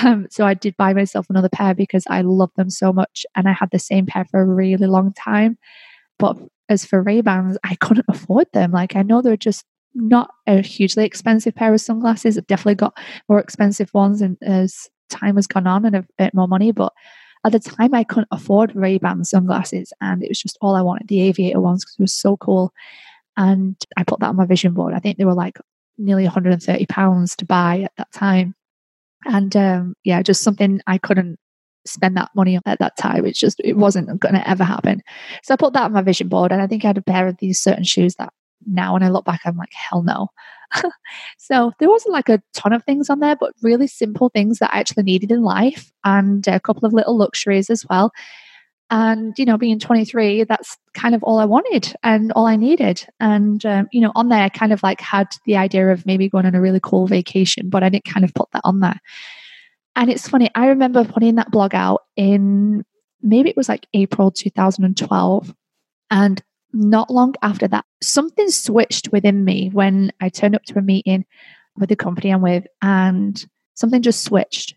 Um, 0.02 0.28
so 0.30 0.46
I 0.46 0.54
did 0.54 0.76
buy 0.78 0.94
myself 0.94 1.26
another 1.28 1.50
pair 1.50 1.74
because 1.74 2.04
I 2.08 2.22
love 2.22 2.50
them 2.56 2.70
so 2.70 2.92
much. 2.92 3.26
And 3.36 3.48
I 3.48 3.52
had 3.52 3.70
the 3.70 3.78
same 3.78 4.06
pair 4.06 4.24
for 4.24 4.40
a 4.40 4.46
really 4.46 4.86
long 4.86 5.12
time. 5.12 5.58
But 6.18 6.38
as 6.68 6.84
for 6.84 7.02
Ray 7.02 7.20
Bans, 7.20 7.58
I 7.64 7.74
couldn't 7.76 8.06
afford 8.08 8.46
them. 8.52 8.72
Like 8.72 8.96
I 8.96 9.02
know 9.02 9.22
they're 9.22 9.36
just 9.36 9.64
not 9.94 10.30
a 10.46 10.60
hugely 10.60 11.04
expensive 11.04 11.54
pair 11.54 11.72
of 11.72 11.80
sunglasses. 11.80 12.36
I've 12.36 12.46
definitely 12.46 12.76
got 12.76 12.96
more 13.28 13.40
expensive 13.40 13.92
ones, 13.94 14.20
and 14.20 14.36
as 14.42 14.88
time 15.08 15.36
has 15.36 15.46
gone 15.46 15.66
on 15.66 15.84
and 15.84 15.96
I've 15.96 16.08
earned 16.20 16.34
more 16.34 16.48
money, 16.48 16.72
but 16.72 16.92
at 17.44 17.52
the 17.52 17.60
time 17.60 17.94
I 17.94 18.04
couldn't 18.04 18.28
afford 18.30 18.74
Ray 18.74 18.98
Ban 18.98 19.24
sunglasses, 19.24 19.92
and 20.00 20.22
it 20.22 20.28
was 20.28 20.40
just 20.40 20.58
all 20.60 20.76
I 20.76 20.82
wanted. 20.82 21.08
The 21.08 21.22
aviator 21.22 21.60
ones 21.60 21.84
because 21.84 21.96
it 21.98 22.02
was 22.02 22.14
so 22.14 22.36
cool, 22.36 22.72
and 23.36 23.76
I 23.96 24.04
put 24.04 24.20
that 24.20 24.28
on 24.28 24.36
my 24.36 24.46
vision 24.46 24.74
board. 24.74 24.94
I 24.94 24.98
think 24.98 25.18
they 25.18 25.24
were 25.24 25.34
like 25.34 25.58
nearly 25.96 26.24
130 26.24 26.86
pounds 26.86 27.34
to 27.36 27.46
buy 27.46 27.80
at 27.80 27.92
that 27.96 28.12
time, 28.12 28.54
and 29.24 29.54
um, 29.56 29.94
yeah, 30.04 30.22
just 30.22 30.42
something 30.42 30.80
I 30.86 30.98
couldn't 30.98 31.38
spend 31.86 32.16
that 32.16 32.30
money 32.34 32.56
at 32.56 32.78
that 32.78 32.96
time. 32.96 33.24
It's 33.24 33.38
just, 33.38 33.60
it 33.64 33.76
wasn't 33.76 34.20
going 34.20 34.34
to 34.34 34.48
ever 34.48 34.64
happen. 34.64 35.02
So 35.42 35.54
I 35.54 35.56
put 35.56 35.72
that 35.72 35.84
on 35.84 35.92
my 35.92 36.02
vision 36.02 36.28
board. 36.28 36.52
And 36.52 36.60
I 36.60 36.66
think 36.66 36.84
I 36.84 36.88
had 36.88 36.98
a 36.98 37.02
pair 37.02 37.26
of 37.26 37.36
these 37.38 37.60
certain 37.60 37.84
shoes 37.84 38.14
that 38.16 38.32
now 38.66 38.94
when 38.94 39.02
I 39.02 39.08
look 39.08 39.24
back, 39.24 39.40
I'm 39.44 39.56
like, 39.56 39.72
hell 39.72 40.02
no. 40.02 40.28
so 41.38 41.72
there 41.78 41.88
wasn't 41.88 42.12
like 42.12 42.28
a 42.28 42.42
ton 42.54 42.72
of 42.72 42.84
things 42.84 43.08
on 43.08 43.20
there, 43.20 43.36
but 43.36 43.52
really 43.62 43.86
simple 43.86 44.28
things 44.28 44.58
that 44.58 44.70
I 44.72 44.80
actually 44.80 45.04
needed 45.04 45.32
in 45.32 45.42
life 45.42 45.90
and 46.04 46.46
a 46.46 46.60
couple 46.60 46.84
of 46.84 46.92
little 46.92 47.16
luxuries 47.16 47.70
as 47.70 47.84
well. 47.88 48.12
And, 48.90 49.34
you 49.38 49.44
know, 49.44 49.58
being 49.58 49.78
23, 49.78 50.44
that's 50.44 50.78
kind 50.94 51.14
of 51.14 51.22
all 51.22 51.38
I 51.38 51.44
wanted 51.44 51.94
and 52.02 52.32
all 52.32 52.46
I 52.46 52.56
needed. 52.56 53.06
And, 53.20 53.64
um, 53.66 53.88
you 53.92 54.00
know, 54.00 54.12
on 54.14 54.30
there, 54.30 54.42
I 54.42 54.48
kind 54.48 54.72
of 54.72 54.82
like 54.82 55.00
had 55.00 55.28
the 55.44 55.58
idea 55.58 55.90
of 55.90 56.06
maybe 56.06 56.28
going 56.28 56.46
on 56.46 56.54
a 56.54 56.60
really 56.60 56.80
cool 56.82 57.06
vacation, 57.06 57.68
but 57.68 57.82
I 57.82 57.90
didn't 57.90 58.06
kind 58.06 58.24
of 58.24 58.32
put 58.32 58.50
that 58.52 58.62
on 58.64 58.80
there. 58.80 58.98
And 59.98 60.10
it's 60.10 60.28
funny, 60.28 60.48
I 60.54 60.68
remember 60.68 61.04
putting 61.04 61.34
that 61.34 61.50
blog 61.50 61.74
out 61.74 62.02
in 62.16 62.84
maybe 63.20 63.50
it 63.50 63.56
was 63.56 63.68
like 63.68 63.88
April 63.94 64.30
2012. 64.30 65.54
And 66.12 66.42
not 66.72 67.10
long 67.10 67.34
after 67.42 67.66
that, 67.66 67.84
something 68.00 68.48
switched 68.48 69.10
within 69.10 69.44
me 69.44 69.70
when 69.72 70.12
I 70.20 70.28
turned 70.28 70.54
up 70.54 70.62
to 70.66 70.78
a 70.78 70.82
meeting 70.82 71.26
with 71.76 71.88
the 71.88 71.96
company 71.96 72.30
I'm 72.30 72.42
with, 72.42 72.64
and 72.80 73.44
something 73.74 74.00
just 74.00 74.22
switched. 74.22 74.74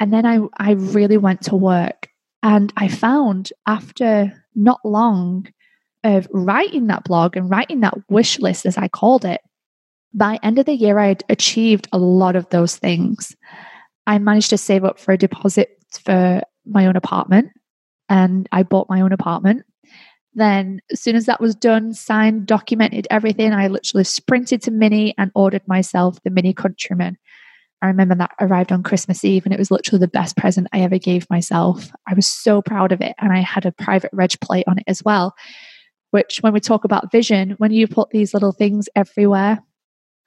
And 0.00 0.10
then 0.10 0.24
I, 0.24 0.40
I 0.56 0.72
really 0.72 1.18
went 1.18 1.42
to 1.42 1.56
work. 1.56 2.08
And 2.42 2.72
I 2.76 2.88
found 2.88 3.52
after 3.66 4.32
not 4.54 4.80
long 4.84 5.48
of 6.02 6.26
writing 6.32 6.86
that 6.86 7.04
blog 7.04 7.36
and 7.36 7.50
writing 7.50 7.80
that 7.80 7.98
wish 8.08 8.38
list, 8.38 8.64
as 8.64 8.78
I 8.78 8.88
called 8.88 9.26
it, 9.26 9.42
by 10.14 10.38
end 10.42 10.58
of 10.58 10.64
the 10.64 10.74
year, 10.74 10.98
I 10.98 11.08
had 11.08 11.24
achieved 11.28 11.88
a 11.92 11.98
lot 11.98 12.36
of 12.36 12.48
those 12.48 12.76
things. 12.76 13.36
I 14.06 14.18
managed 14.18 14.50
to 14.50 14.58
save 14.58 14.84
up 14.84 14.98
for 14.98 15.12
a 15.12 15.18
deposit 15.18 15.70
for 16.04 16.42
my 16.66 16.86
own 16.86 16.96
apartment 16.96 17.50
and 18.08 18.48
I 18.52 18.62
bought 18.62 18.90
my 18.90 19.00
own 19.00 19.12
apartment. 19.12 19.64
Then, 20.34 20.80
as 20.90 21.00
soon 21.00 21.14
as 21.14 21.26
that 21.26 21.40
was 21.40 21.54
done, 21.54 21.92
signed, 21.92 22.46
documented 22.46 23.06
everything, 23.10 23.52
I 23.52 23.68
literally 23.68 24.04
sprinted 24.04 24.62
to 24.62 24.70
Mini 24.70 25.14
and 25.18 25.30
ordered 25.34 25.66
myself 25.68 26.22
the 26.22 26.30
Mini 26.30 26.54
Countryman. 26.54 27.18
I 27.82 27.86
remember 27.88 28.14
that 28.14 28.30
arrived 28.40 28.72
on 28.72 28.82
Christmas 28.82 29.24
Eve 29.24 29.44
and 29.44 29.52
it 29.52 29.58
was 29.58 29.70
literally 29.70 30.00
the 30.00 30.08
best 30.08 30.36
present 30.36 30.68
I 30.72 30.80
ever 30.80 30.98
gave 30.98 31.28
myself. 31.28 31.90
I 32.08 32.14
was 32.14 32.26
so 32.26 32.62
proud 32.62 32.92
of 32.92 33.00
it. 33.00 33.14
And 33.18 33.32
I 33.32 33.40
had 33.40 33.66
a 33.66 33.72
private 33.72 34.10
reg 34.12 34.40
plate 34.40 34.64
on 34.68 34.78
it 34.78 34.84
as 34.86 35.02
well, 35.04 35.34
which, 36.12 36.38
when 36.40 36.52
we 36.52 36.60
talk 36.60 36.84
about 36.84 37.12
vision, 37.12 37.50
when 37.58 37.72
you 37.72 37.86
put 37.86 38.10
these 38.10 38.32
little 38.32 38.52
things 38.52 38.88
everywhere 38.94 39.58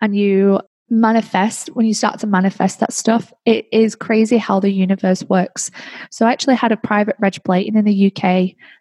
and 0.02 0.16
you 0.16 0.60
manifest 0.90 1.70
when 1.70 1.86
you 1.86 1.94
start 1.94 2.20
to 2.20 2.28
manifest 2.28 2.80
that 2.80 2.94
stuff 2.94 3.34
it 3.46 3.66
is 3.72 3.96
crazy 3.96 4.38
how 4.38 4.60
the 4.60 4.72
universe 4.72 5.24
works. 5.24 5.72
So 6.12 6.26
i 6.26 6.32
actually 6.32 6.56
had 6.56 6.72
a 6.72 6.78
private 6.78 7.16
reg 7.20 7.44
plate 7.44 7.68
in 7.68 7.84
the 7.84 8.08
uk 8.08 8.22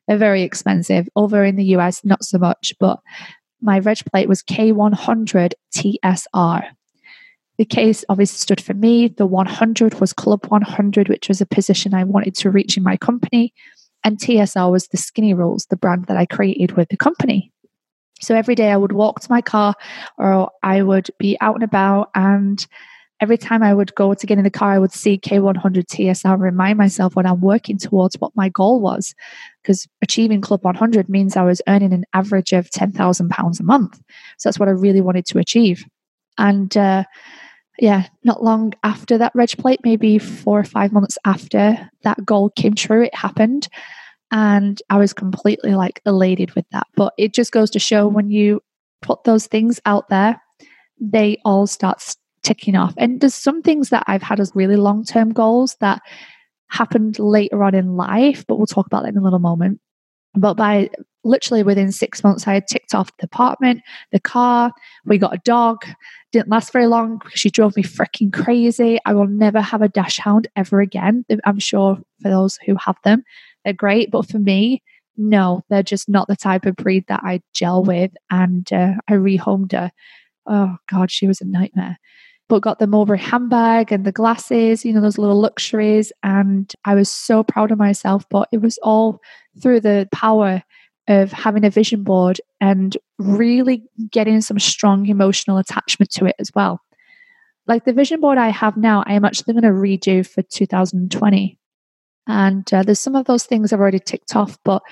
they're 0.06 0.18
very 0.18 0.42
expensive. 0.42 1.08
Over 1.16 1.44
in 1.44 1.56
the 1.56 1.64
us 1.64 2.04
not 2.04 2.24
so 2.24 2.38
much 2.38 2.74
but 2.78 3.00
my 3.62 3.78
reg 3.78 3.98
plate 4.12 4.28
was 4.28 4.42
k100 4.42 5.52
tsr 5.74 6.64
the 7.56 7.64
case 7.64 8.04
obviously 8.08 8.38
stood 8.38 8.60
for 8.60 8.74
me. 8.74 9.06
The 9.06 9.26
100 9.26 10.00
was 10.00 10.12
club 10.12 10.44
100 10.46 11.08
which 11.08 11.28
was 11.28 11.40
a 11.40 11.46
position 11.46 11.94
i 11.94 12.04
wanted 12.04 12.34
to 12.34 12.50
reach 12.50 12.76
in 12.76 12.82
my 12.82 12.98
company 12.98 13.54
and 14.02 14.18
tsr 14.18 14.70
was 14.70 14.88
the 14.88 14.98
skinny 14.98 15.32
rules 15.32 15.66
the 15.70 15.76
brand 15.76 16.04
that 16.06 16.18
i 16.18 16.26
created 16.26 16.72
with 16.72 16.90
the 16.90 16.98
company 16.98 17.53
so 18.24 18.34
every 18.34 18.54
day 18.54 18.70
I 18.70 18.76
would 18.76 18.92
walk 18.92 19.20
to 19.20 19.30
my 19.30 19.40
car 19.40 19.74
or 20.18 20.50
I 20.62 20.82
would 20.82 21.10
be 21.18 21.36
out 21.40 21.54
and 21.54 21.64
about. 21.64 22.10
And 22.14 22.66
every 23.20 23.38
time 23.38 23.62
I 23.62 23.74
would 23.74 23.94
go 23.94 24.14
to 24.14 24.26
get 24.26 24.38
in 24.38 24.44
the 24.44 24.50
car, 24.50 24.72
I 24.72 24.78
would 24.78 24.92
see 24.92 25.18
K100 25.18 25.56
TSR, 25.86 26.38
remind 26.38 26.78
myself 26.78 27.16
when 27.16 27.26
I'm 27.26 27.40
working 27.40 27.78
towards, 27.78 28.16
what 28.16 28.32
my 28.34 28.48
goal 28.48 28.80
was. 28.80 29.14
Because 29.62 29.86
achieving 30.02 30.40
Club 30.40 30.64
100 30.64 31.08
means 31.08 31.36
I 31.36 31.42
was 31.42 31.62
earning 31.68 31.92
an 31.92 32.04
average 32.12 32.52
of 32.52 32.70
£10,000 32.70 33.60
a 33.60 33.62
month. 33.62 34.00
So 34.38 34.48
that's 34.48 34.58
what 34.58 34.68
I 34.68 34.72
really 34.72 35.00
wanted 35.00 35.26
to 35.26 35.38
achieve. 35.38 35.84
And 36.36 36.76
uh, 36.76 37.04
yeah, 37.78 38.06
not 38.22 38.42
long 38.42 38.72
after 38.82 39.18
that 39.18 39.32
reg 39.34 39.56
plate, 39.58 39.80
maybe 39.84 40.18
four 40.18 40.58
or 40.58 40.64
five 40.64 40.92
months 40.92 41.18
after 41.24 41.90
that 42.02 42.24
goal 42.24 42.50
came 42.50 42.74
true, 42.74 43.02
it 43.04 43.14
happened. 43.14 43.68
And 44.30 44.82
I 44.90 44.98
was 44.98 45.12
completely 45.12 45.74
like 45.74 46.00
elated 46.06 46.54
with 46.54 46.64
that. 46.72 46.86
But 46.96 47.12
it 47.18 47.34
just 47.34 47.52
goes 47.52 47.70
to 47.70 47.78
show 47.78 48.08
when 48.08 48.30
you 48.30 48.62
put 49.02 49.24
those 49.24 49.46
things 49.46 49.80
out 49.86 50.08
there, 50.08 50.40
they 51.00 51.38
all 51.44 51.66
start 51.66 52.16
ticking 52.42 52.76
off. 52.76 52.94
And 52.96 53.20
there's 53.20 53.34
some 53.34 53.62
things 53.62 53.90
that 53.90 54.04
I've 54.06 54.22
had 54.22 54.40
as 54.40 54.52
really 54.54 54.76
long 54.76 55.04
term 55.04 55.32
goals 55.32 55.76
that 55.80 56.00
happened 56.68 57.18
later 57.18 57.62
on 57.62 57.74
in 57.74 57.96
life, 57.96 58.44
but 58.46 58.56
we'll 58.56 58.66
talk 58.66 58.86
about 58.86 59.02
that 59.02 59.10
in 59.10 59.18
a 59.18 59.22
little 59.22 59.38
moment. 59.38 59.80
But 60.34 60.54
by 60.54 60.90
literally 61.22 61.62
within 61.62 61.92
six 61.92 62.22
months, 62.24 62.46
I 62.46 62.54
had 62.54 62.66
ticked 62.66 62.94
off 62.94 63.16
the 63.18 63.26
apartment, 63.26 63.82
the 64.12 64.20
car, 64.20 64.72
we 65.04 65.16
got 65.16 65.34
a 65.34 65.40
dog. 65.44 65.84
Didn't 66.32 66.48
last 66.48 66.72
very 66.72 66.86
long 66.86 67.18
because 67.18 67.38
she 67.38 67.50
drove 67.50 67.76
me 67.76 67.82
freaking 67.82 68.32
crazy. 68.32 68.98
I 69.04 69.14
will 69.14 69.28
never 69.28 69.60
have 69.60 69.82
a 69.82 69.88
dachshund 69.88 70.48
ever 70.56 70.80
again. 70.80 71.24
I'm 71.44 71.60
sure 71.60 71.98
for 72.20 72.28
those 72.28 72.58
who 72.66 72.74
have 72.76 72.96
them, 73.04 73.22
they're 73.64 73.72
great. 73.72 74.10
But 74.10 74.28
for 74.28 74.38
me, 74.38 74.82
no, 75.16 75.62
they're 75.68 75.82
just 75.82 76.08
not 76.08 76.28
the 76.28 76.36
type 76.36 76.66
of 76.66 76.76
breed 76.76 77.04
that 77.08 77.20
I 77.24 77.40
gel 77.52 77.82
with. 77.82 78.12
And 78.30 78.70
uh, 78.72 78.94
I 79.08 79.12
rehomed 79.12 79.72
her. 79.72 79.90
Oh, 80.46 80.76
God, 80.90 81.10
she 81.10 81.26
was 81.26 81.40
a 81.40 81.46
nightmare 81.46 81.98
but 82.48 82.60
got 82.60 82.78
the 82.78 82.86
Mulberry 82.86 83.18
handbag 83.18 83.90
and 83.90 84.04
the 84.04 84.12
glasses, 84.12 84.84
you 84.84 84.92
know, 84.92 85.00
those 85.00 85.18
little 85.18 85.40
luxuries. 85.40 86.12
And 86.22 86.72
I 86.84 86.94
was 86.94 87.10
so 87.10 87.42
proud 87.42 87.70
of 87.70 87.78
myself. 87.78 88.26
But 88.28 88.48
it 88.52 88.58
was 88.58 88.78
all 88.82 89.20
through 89.62 89.80
the 89.80 90.08
power 90.12 90.62
of 91.08 91.32
having 91.32 91.64
a 91.64 91.70
vision 91.70 92.02
board 92.02 92.40
and 92.60 92.96
really 93.18 93.84
getting 94.10 94.40
some 94.40 94.58
strong 94.58 95.06
emotional 95.06 95.58
attachment 95.58 96.10
to 96.12 96.26
it 96.26 96.36
as 96.38 96.50
well. 96.54 96.80
Like 97.66 97.84
the 97.84 97.92
vision 97.92 98.20
board 98.20 98.36
I 98.36 98.48
have 98.48 98.76
now, 98.76 99.04
I 99.06 99.14
am 99.14 99.24
actually 99.24 99.54
going 99.54 99.64
to 99.64 99.70
redo 99.70 100.26
for 100.26 100.42
2020. 100.42 101.58
And 102.26 102.72
uh, 102.72 102.82
there's 102.82 103.00
some 103.00 103.16
of 103.16 103.26
those 103.26 103.44
things 103.44 103.72
I've 103.72 103.80
already 103.80 103.98
ticked 103.98 104.34
off, 104.34 104.58
but 104.64 104.82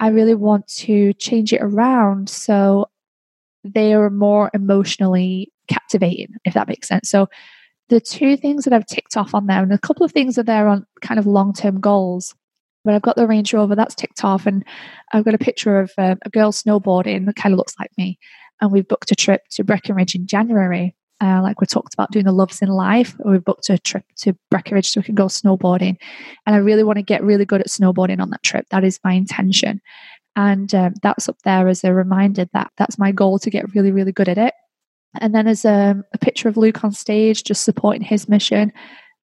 I 0.00 0.08
really 0.08 0.34
want 0.34 0.68
to 0.68 1.12
change 1.14 1.52
it 1.52 1.62
around 1.62 2.28
so 2.28 2.88
they 3.64 3.94
are 3.94 4.10
more 4.10 4.50
emotionally 4.54 5.52
captivating, 5.68 6.34
if 6.44 6.54
that 6.54 6.68
makes 6.68 6.88
sense. 6.88 7.08
So 7.08 7.28
the 7.88 8.00
two 8.00 8.36
things 8.36 8.64
that 8.64 8.72
I've 8.72 8.86
ticked 8.86 9.16
off 9.16 9.34
on 9.34 9.46
there, 9.46 9.62
and 9.62 9.72
a 9.72 9.78
couple 9.78 10.04
of 10.04 10.12
things 10.12 10.38
are 10.38 10.42
there 10.42 10.68
on 10.68 10.86
kind 11.00 11.18
of 11.18 11.26
long 11.26 11.52
term 11.52 11.80
goals. 11.80 12.34
But 12.84 12.94
I've 12.94 13.02
got 13.02 13.16
the 13.16 13.26
Range 13.26 13.52
Rover 13.52 13.74
that's 13.74 13.94
ticked 13.94 14.24
off, 14.24 14.46
and 14.46 14.64
I've 15.12 15.24
got 15.24 15.34
a 15.34 15.38
picture 15.38 15.80
of 15.80 15.92
uh, 15.98 16.16
a 16.24 16.30
girl 16.30 16.52
snowboarding 16.52 17.26
that 17.26 17.36
kind 17.36 17.52
of 17.52 17.58
looks 17.58 17.74
like 17.78 17.90
me. 17.98 18.18
And 18.60 18.72
we've 18.72 18.86
booked 18.86 19.10
a 19.10 19.16
trip 19.16 19.42
to 19.52 19.64
Breckenridge 19.64 20.14
in 20.14 20.26
January. 20.26 20.94
Uh, 21.20 21.42
like 21.42 21.60
we 21.60 21.66
talked 21.66 21.94
about 21.94 22.12
doing 22.12 22.24
the 22.24 22.32
loves 22.32 22.62
in 22.62 22.68
life, 22.68 23.16
we've 23.24 23.44
booked 23.44 23.68
a 23.70 23.78
trip 23.78 24.04
to 24.16 24.36
Breckenridge 24.50 24.88
so 24.88 25.00
we 25.00 25.04
can 25.04 25.16
go 25.16 25.26
snowboarding. 25.26 25.96
And 26.46 26.54
I 26.54 26.58
really 26.58 26.84
want 26.84 26.98
to 26.98 27.02
get 27.02 27.24
really 27.24 27.44
good 27.44 27.60
at 27.60 27.68
snowboarding 27.68 28.20
on 28.20 28.30
that 28.30 28.42
trip. 28.44 28.66
That 28.70 28.84
is 28.84 29.00
my 29.02 29.14
intention. 29.14 29.80
And 30.36 30.72
um, 30.74 30.94
that's 31.02 31.28
up 31.28 31.38
there 31.42 31.66
as 31.66 31.82
a 31.82 31.92
reminder 31.92 32.46
that 32.52 32.70
that's 32.76 32.98
my 32.98 33.10
goal 33.10 33.40
to 33.40 33.50
get 33.50 33.74
really, 33.74 33.90
really 33.90 34.12
good 34.12 34.28
at 34.28 34.38
it. 34.38 34.54
And 35.20 35.34
then 35.34 35.46
there's 35.46 35.64
a, 35.64 36.00
a 36.14 36.18
picture 36.18 36.48
of 36.48 36.56
Luke 36.56 36.84
on 36.84 36.92
stage, 36.92 37.42
just 37.42 37.64
supporting 37.64 38.02
his 38.02 38.28
mission 38.28 38.72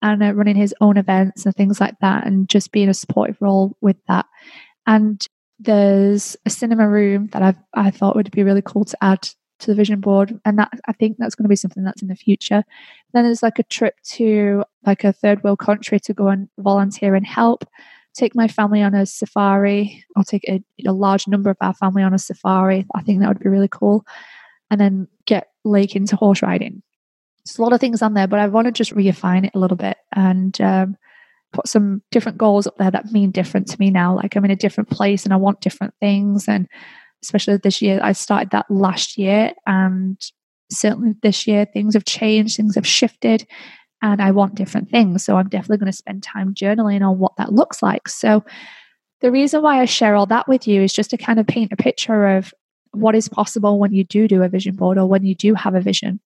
and 0.01 0.23
uh, 0.23 0.33
running 0.33 0.55
his 0.55 0.73
own 0.81 0.97
events 0.97 1.45
and 1.45 1.55
things 1.55 1.79
like 1.79 1.95
that, 2.01 2.25
and 2.25 2.49
just 2.49 2.71
being 2.71 2.89
a 2.89 2.93
supportive 2.93 3.37
role 3.39 3.77
with 3.81 3.97
that. 4.07 4.25
And 4.87 5.23
there's 5.59 6.35
a 6.45 6.49
cinema 6.49 6.89
room 6.89 7.27
that 7.27 7.41
I've, 7.41 7.59
I 7.73 7.91
thought 7.91 8.15
would 8.15 8.31
be 8.31 8.43
really 8.43 8.63
cool 8.63 8.85
to 8.85 8.97
add 9.01 9.29
to 9.63 9.71
the 9.71 9.75
vision 9.75 9.99
board, 9.99 10.39
and 10.45 10.57
that 10.59 10.71
I 10.87 10.93
think 10.93 11.17
that's 11.17 11.35
going 11.35 11.45
to 11.45 11.49
be 11.49 11.55
something 11.55 11.83
that's 11.83 12.01
in 12.01 12.07
the 12.07 12.15
future. 12.15 12.63
Then 13.13 13.23
there's 13.23 13.43
like 13.43 13.59
a 13.59 13.63
trip 13.63 13.95
to 14.13 14.63
like 14.85 15.03
a 15.03 15.13
third 15.13 15.43
world 15.43 15.59
country 15.59 15.99
to 16.01 16.13
go 16.13 16.27
and 16.27 16.49
volunteer 16.59 17.15
and 17.15 17.25
help. 17.25 17.65
Take 18.13 18.35
my 18.35 18.47
family 18.47 18.83
on 18.83 18.93
a 18.93 19.05
safari, 19.05 20.05
or 20.15 20.23
take 20.23 20.47
a, 20.47 20.61
a 20.85 20.93
large 20.93 21.27
number 21.27 21.49
of 21.49 21.57
our 21.61 21.73
family 21.73 22.03
on 22.03 22.13
a 22.13 22.19
safari. 22.19 22.85
I 22.93 23.01
think 23.01 23.19
that 23.19 23.27
would 23.27 23.39
be 23.39 23.49
really 23.49 23.69
cool. 23.69 24.05
And 24.69 24.79
then 24.79 25.07
get 25.25 25.49
Lake 25.63 25.95
into 25.95 26.15
horse 26.15 26.41
riding. 26.41 26.83
There's 27.45 27.57
a 27.57 27.61
lot 27.61 27.73
of 27.73 27.79
things 27.79 28.01
on 28.01 28.13
there, 28.13 28.27
but 28.27 28.39
I 28.39 28.47
want 28.47 28.65
to 28.65 28.71
just 28.71 28.91
refine 28.91 29.45
it 29.45 29.55
a 29.55 29.59
little 29.59 29.77
bit 29.77 29.97
and 30.15 30.59
um, 30.61 30.97
put 31.51 31.67
some 31.67 32.01
different 32.11 32.37
goals 32.37 32.67
up 32.67 32.77
there 32.77 32.91
that 32.91 33.11
mean 33.11 33.31
different 33.31 33.67
to 33.67 33.79
me 33.79 33.91
now. 33.91 34.15
Like 34.15 34.35
I'm 34.35 34.45
in 34.45 34.51
a 34.51 34.55
different 34.55 34.89
place 34.89 35.23
and 35.23 35.33
I 35.33 35.37
want 35.37 35.61
different 35.61 35.93
things. 35.99 36.47
And 36.47 36.67
especially 37.23 37.57
this 37.57 37.81
year, 37.81 37.99
I 38.03 38.11
started 38.11 38.51
that 38.51 38.69
last 38.69 39.17
year. 39.17 39.53
And 39.65 40.19
certainly 40.69 41.15
this 41.21 41.47
year, 41.47 41.65
things 41.65 41.93
have 41.93 42.05
changed, 42.05 42.57
things 42.57 42.75
have 42.75 42.87
shifted, 42.87 43.47
and 44.01 44.21
I 44.21 44.31
want 44.31 44.55
different 44.55 44.89
things. 44.89 45.23
So 45.23 45.37
I'm 45.37 45.49
definitely 45.49 45.77
going 45.77 45.91
to 45.91 45.97
spend 45.97 46.23
time 46.23 46.53
journaling 46.53 47.07
on 47.07 47.19
what 47.19 47.35
that 47.37 47.53
looks 47.53 47.81
like. 47.81 48.07
So 48.07 48.43
the 49.21 49.31
reason 49.31 49.61
why 49.61 49.79
I 49.79 49.85
share 49.85 50.15
all 50.15 50.25
that 50.27 50.47
with 50.47 50.67
you 50.67 50.83
is 50.83 50.93
just 50.93 51.11
to 51.11 51.17
kind 51.17 51.39
of 51.39 51.47
paint 51.47 51.71
a 51.71 51.77
picture 51.77 52.27
of 52.35 52.53
what 52.91 53.15
is 53.15 53.29
possible 53.29 53.79
when 53.79 53.93
you 53.93 54.03
do 54.03 54.27
do 54.27 54.43
a 54.43 54.49
vision 54.49 54.75
board 54.75 54.97
or 54.97 55.07
when 55.07 55.25
you 55.25 55.33
do 55.33 55.53
have 55.53 55.73
a 55.73 55.81
vision. 55.81 56.19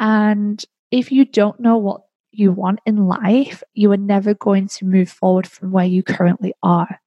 And 0.00 0.64
if 0.90 1.12
you 1.12 1.24
don't 1.24 1.60
know 1.60 1.76
what 1.76 2.00
you 2.30 2.52
want 2.52 2.80
in 2.86 3.06
life, 3.06 3.62
you 3.74 3.92
are 3.92 3.98
never 3.98 4.32
going 4.32 4.68
to 4.68 4.86
move 4.86 5.10
forward 5.10 5.46
from 5.46 5.70
where 5.70 5.84
you 5.84 6.02
currently 6.02 6.54
are. 6.62 7.00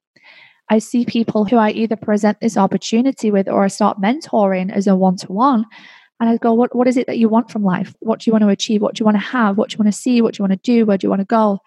I 0.72 0.80
see 0.80 1.04
people 1.04 1.44
who 1.44 1.58
I 1.58 1.72
either 1.72 1.98
present 1.98 2.40
this 2.40 2.56
opportunity 2.56 3.30
with 3.30 3.50
or 3.50 3.66
I 3.66 3.68
start 3.68 4.02
mentoring 4.02 4.72
as 4.72 4.88
a 4.88 4.96
one 4.96 5.18
to 5.18 5.28
one. 5.28 5.66
And 6.22 6.30
I 6.30 6.38
go, 6.38 6.54
what, 6.54 6.74
what 6.74 6.88
is 6.88 6.96
it 6.96 7.08
that 7.08 7.18
you 7.18 7.28
want 7.28 7.52
from 7.52 7.64
life? 7.64 7.94
What 8.00 8.22
do 8.22 8.30
you 8.30 8.32
want 8.32 8.44
to 8.44 8.50
achieve? 8.50 8.82
What 8.82 8.96
do 8.96 9.02
you 9.02 9.06
want 9.06 9.18
to 9.18 9.28
have? 9.28 9.58
What 9.58 9.70
do 9.70 9.76
you 9.76 9.84
want 9.84 9.94
to 9.94 10.00
see? 10.00 10.22
What 10.22 10.34
do 10.34 10.38
you 10.42 10.48
want 10.48 10.64
to 10.64 10.72
do? 10.72 10.86
Where 10.86 10.98
do 10.98 11.06
you 11.06 11.10
want 11.10 11.20
to 11.20 11.26
go? 11.26 11.60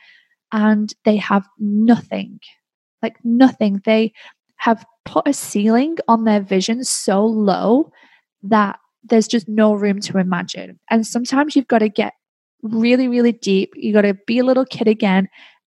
And 0.52 0.90
they 1.04 1.16
have 1.18 1.46
nothing, 1.58 2.40
like 3.02 3.16
nothing. 3.22 3.82
They 3.84 4.14
have 4.56 4.86
put 5.04 5.28
a 5.28 5.34
ceiling 5.34 5.98
on 6.08 6.24
their 6.24 6.40
vision 6.40 6.82
so 6.82 7.26
low 7.26 7.90
that 8.44 8.78
there's 9.02 9.28
just 9.28 9.50
no 9.50 9.74
room 9.74 10.00
to 10.00 10.16
imagine. 10.16 10.80
And 10.90 11.06
sometimes 11.06 11.54
you've 11.54 11.68
got 11.68 11.80
to 11.80 11.90
get 11.90 12.14
really, 12.62 13.08
really 13.08 13.32
deep. 13.32 13.72
You 13.76 13.92
got 13.92 14.02
to 14.02 14.14
be 14.26 14.38
a 14.38 14.44
little 14.44 14.64
kid 14.64 14.88
again 14.88 15.28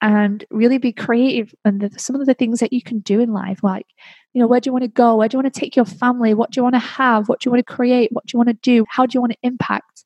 and 0.01 0.45
really 0.51 0.77
be 0.77 0.91
creative. 0.91 1.53
And 1.65 1.81
the, 1.81 1.99
some 1.99 2.15
of 2.15 2.25
the 2.25 2.33
things 2.33 2.59
that 2.59 2.73
you 2.73 2.81
can 2.81 2.99
do 2.99 3.19
in 3.19 3.33
life, 3.33 3.63
like, 3.63 3.85
you 4.33 4.41
know, 4.41 4.47
where 4.47 4.59
do 4.59 4.67
you 4.67 4.71
want 4.71 4.83
to 4.83 4.89
go? 4.89 5.15
Where 5.15 5.27
do 5.27 5.37
you 5.37 5.41
want 5.41 5.53
to 5.53 5.59
take 5.59 5.75
your 5.75 5.85
family? 5.85 6.33
What 6.33 6.51
do 6.51 6.59
you 6.59 6.63
want 6.63 6.75
to 6.75 6.79
have? 6.79 7.27
What 7.27 7.39
do 7.39 7.47
you 7.47 7.51
want 7.51 7.65
to 7.65 7.73
create? 7.73 8.11
What 8.11 8.25
do 8.25 8.31
you 8.33 8.37
want 8.37 8.49
to 8.49 8.53
do? 8.61 8.85
How 8.89 9.05
do 9.05 9.15
you 9.15 9.21
want 9.21 9.33
to 9.33 9.39
impact? 9.41 10.03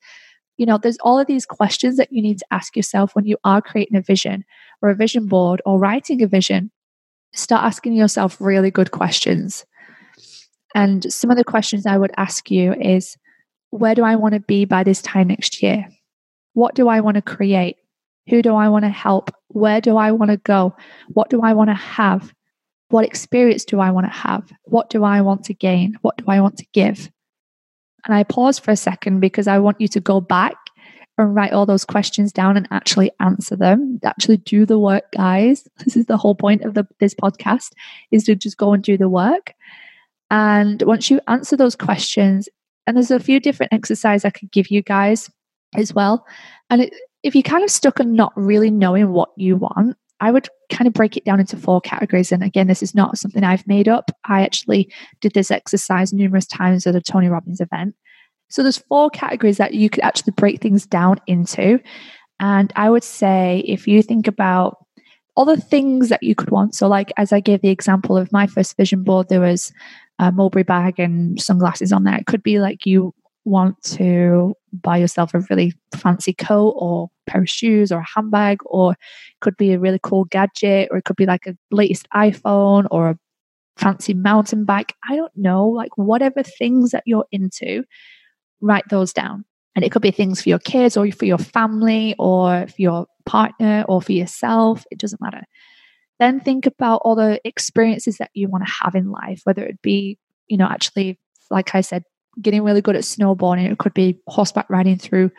You 0.56 0.66
know, 0.66 0.78
there's 0.78 0.98
all 0.98 1.18
of 1.18 1.26
these 1.26 1.46
questions 1.46 1.96
that 1.96 2.12
you 2.12 2.22
need 2.22 2.38
to 2.38 2.46
ask 2.50 2.76
yourself 2.76 3.14
when 3.14 3.26
you 3.26 3.36
are 3.44 3.60
creating 3.60 3.96
a 3.96 4.02
vision 4.02 4.44
or 4.80 4.90
a 4.90 4.94
vision 4.94 5.26
board 5.26 5.60
or 5.66 5.78
writing 5.78 6.22
a 6.22 6.26
vision 6.26 6.70
start 7.34 7.64
asking 7.64 7.94
yourself 7.94 8.40
really 8.40 8.70
good 8.70 8.90
questions. 8.90 9.64
And 10.74 11.12
some 11.12 11.30
of 11.30 11.36
the 11.36 11.44
questions 11.44 11.86
I 11.86 11.98
would 11.98 12.12
ask 12.16 12.50
you 12.50 12.74
is 12.74 13.16
where 13.70 13.94
do 13.94 14.04
I 14.04 14.16
want 14.16 14.34
to 14.34 14.40
be 14.40 14.64
by 14.64 14.84
this 14.84 15.02
time 15.02 15.28
next 15.28 15.62
year? 15.62 15.86
What 16.54 16.74
do 16.74 16.88
I 16.88 17.00
want 17.00 17.14
to 17.16 17.22
create? 17.22 17.76
Who 18.28 18.42
do 18.42 18.54
I 18.54 18.68
want 18.68 18.84
to 18.84 18.90
help? 18.90 19.30
Where 19.48 19.80
do 19.80 19.96
I 19.96 20.12
want 20.12 20.30
to 20.30 20.36
go? 20.38 20.74
What 21.08 21.30
do 21.30 21.42
I 21.42 21.52
want 21.52 21.70
to 21.70 21.74
have? 21.74 22.32
What 22.88 23.04
experience 23.04 23.64
do 23.64 23.80
I 23.80 23.90
want 23.90 24.06
to 24.06 24.12
have? 24.12 24.52
What 24.64 24.90
do 24.90 25.04
I 25.04 25.20
want 25.20 25.44
to 25.44 25.54
gain? 25.54 25.96
What 26.02 26.16
do 26.18 26.24
I 26.28 26.40
want 26.40 26.58
to 26.58 26.66
give? 26.72 27.10
And 28.04 28.14
I 28.14 28.24
pause 28.24 28.58
for 28.58 28.70
a 28.70 28.76
second 28.76 29.20
because 29.20 29.46
I 29.46 29.58
want 29.58 29.80
you 29.80 29.88
to 29.88 30.00
go 30.00 30.20
back 30.20 30.56
and 31.18 31.34
write 31.34 31.52
all 31.52 31.66
those 31.66 31.84
questions 31.84 32.32
down 32.32 32.56
and 32.56 32.66
actually 32.70 33.10
answer 33.20 33.56
them 33.56 33.98
actually 34.04 34.38
do 34.38 34.64
the 34.64 34.78
work 34.78 35.04
guys 35.12 35.68
this 35.84 35.96
is 35.96 36.06
the 36.06 36.16
whole 36.16 36.34
point 36.34 36.62
of 36.62 36.74
the, 36.74 36.86
this 37.00 37.14
podcast 37.14 37.72
is 38.10 38.24
to 38.24 38.34
just 38.34 38.56
go 38.56 38.72
and 38.72 38.82
do 38.82 38.96
the 38.96 39.08
work 39.08 39.52
and 40.30 40.82
once 40.82 41.10
you 41.10 41.20
answer 41.28 41.56
those 41.56 41.76
questions 41.76 42.48
and 42.86 42.96
there's 42.96 43.10
a 43.10 43.20
few 43.20 43.38
different 43.40 43.72
exercises 43.72 44.24
i 44.24 44.30
could 44.30 44.50
give 44.50 44.70
you 44.70 44.82
guys 44.82 45.30
as 45.76 45.94
well 45.94 46.26
and 46.70 46.82
it, 46.82 46.94
if 47.22 47.34
you're 47.34 47.42
kind 47.42 47.64
of 47.64 47.70
stuck 47.70 48.00
on 48.00 48.14
not 48.14 48.32
really 48.36 48.70
knowing 48.70 49.10
what 49.12 49.30
you 49.36 49.56
want 49.56 49.96
I 50.22 50.30
would 50.30 50.48
kind 50.70 50.86
of 50.86 50.94
break 50.94 51.16
it 51.16 51.24
down 51.24 51.40
into 51.40 51.56
four 51.56 51.80
categories. 51.80 52.30
And 52.30 52.44
again, 52.44 52.68
this 52.68 52.80
is 52.80 52.94
not 52.94 53.18
something 53.18 53.42
I've 53.42 53.66
made 53.66 53.88
up. 53.88 54.12
I 54.24 54.42
actually 54.42 54.88
did 55.20 55.34
this 55.34 55.50
exercise 55.50 56.12
numerous 56.12 56.46
times 56.46 56.86
at 56.86 56.94
a 56.94 57.00
Tony 57.00 57.28
Robbins 57.28 57.60
event. 57.60 57.96
So 58.48 58.62
there's 58.62 58.78
four 58.78 59.10
categories 59.10 59.56
that 59.56 59.74
you 59.74 59.90
could 59.90 60.04
actually 60.04 60.34
break 60.36 60.60
things 60.60 60.86
down 60.86 61.18
into. 61.26 61.80
And 62.38 62.72
I 62.76 62.88
would 62.88 63.02
say 63.02 63.64
if 63.66 63.88
you 63.88 64.00
think 64.00 64.28
about 64.28 64.76
all 65.34 65.44
the 65.44 65.56
things 65.56 66.08
that 66.10 66.22
you 66.22 66.36
could 66.36 66.50
want. 66.50 66.76
So, 66.76 66.86
like 66.86 67.10
as 67.16 67.32
I 67.32 67.40
gave 67.40 67.62
the 67.62 67.70
example 67.70 68.16
of 68.16 68.30
my 68.30 68.46
first 68.46 68.76
vision 68.76 69.02
board, 69.02 69.28
there 69.28 69.40
was 69.40 69.72
a 70.20 70.30
mulberry 70.30 70.62
bag 70.62 71.00
and 71.00 71.40
sunglasses 71.40 71.92
on 71.92 72.04
there. 72.04 72.16
It 72.16 72.26
could 72.26 72.42
be 72.42 72.60
like 72.60 72.86
you 72.86 73.12
want 73.44 73.82
to 73.82 74.54
buy 74.72 74.96
yourself 74.96 75.34
a 75.34 75.40
really 75.50 75.72
fancy 75.94 76.32
coat 76.32 76.74
or 76.76 77.10
pair 77.26 77.42
of 77.42 77.48
shoes 77.48 77.92
or 77.92 78.00
a 78.00 78.06
handbag, 78.14 78.60
or 78.64 78.92
it 78.92 78.98
could 79.40 79.56
be 79.56 79.72
a 79.72 79.78
really 79.78 80.00
cool 80.02 80.24
gadget, 80.24 80.88
or 80.90 80.98
it 80.98 81.04
could 81.04 81.16
be 81.16 81.26
like 81.26 81.46
a 81.46 81.56
latest 81.70 82.08
iPhone 82.14 82.86
or 82.90 83.10
a 83.10 83.18
fancy 83.76 84.14
mountain 84.14 84.64
bike. 84.64 84.94
I 85.08 85.16
don't 85.16 85.36
know, 85.36 85.68
like 85.68 85.96
whatever 85.96 86.42
things 86.42 86.90
that 86.90 87.04
you're 87.06 87.26
into, 87.30 87.84
write 88.60 88.88
those 88.88 89.12
down. 89.12 89.44
And 89.74 89.84
it 89.84 89.90
could 89.90 90.02
be 90.02 90.10
things 90.10 90.42
for 90.42 90.50
your 90.50 90.58
kids 90.58 90.96
or 90.96 91.10
for 91.12 91.24
your 91.24 91.38
family 91.38 92.14
or 92.18 92.66
for 92.66 92.82
your 92.82 93.06
partner 93.24 93.84
or 93.88 94.02
for 94.02 94.12
yourself. 94.12 94.84
It 94.90 94.98
doesn't 94.98 95.20
matter. 95.20 95.44
Then 96.18 96.40
think 96.40 96.66
about 96.66 97.00
all 97.04 97.14
the 97.14 97.40
experiences 97.44 98.18
that 98.18 98.30
you 98.34 98.48
want 98.48 98.66
to 98.66 98.72
have 98.82 98.94
in 98.94 99.10
life, 99.10 99.40
whether 99.44 99.64
it 99.64 99.80
be, 99.82 100.18
you 100.46 100.56
know, 100.56 100.66
actually, 100.66 101.18
like 101.50 101.74
I 101.74 101.80
said, 101.80 102.04
getting 102.40 102.62
really 102.62 102.80
good 102.80 102.96
at 102.96 103.02
snowboarding. 103.02 103.70
It 103.70 103.78
could 103.78 103.94
be 103.94 104.18
horseback 104.26 104.68
riding 104.70 104.96
through 104.96 105.30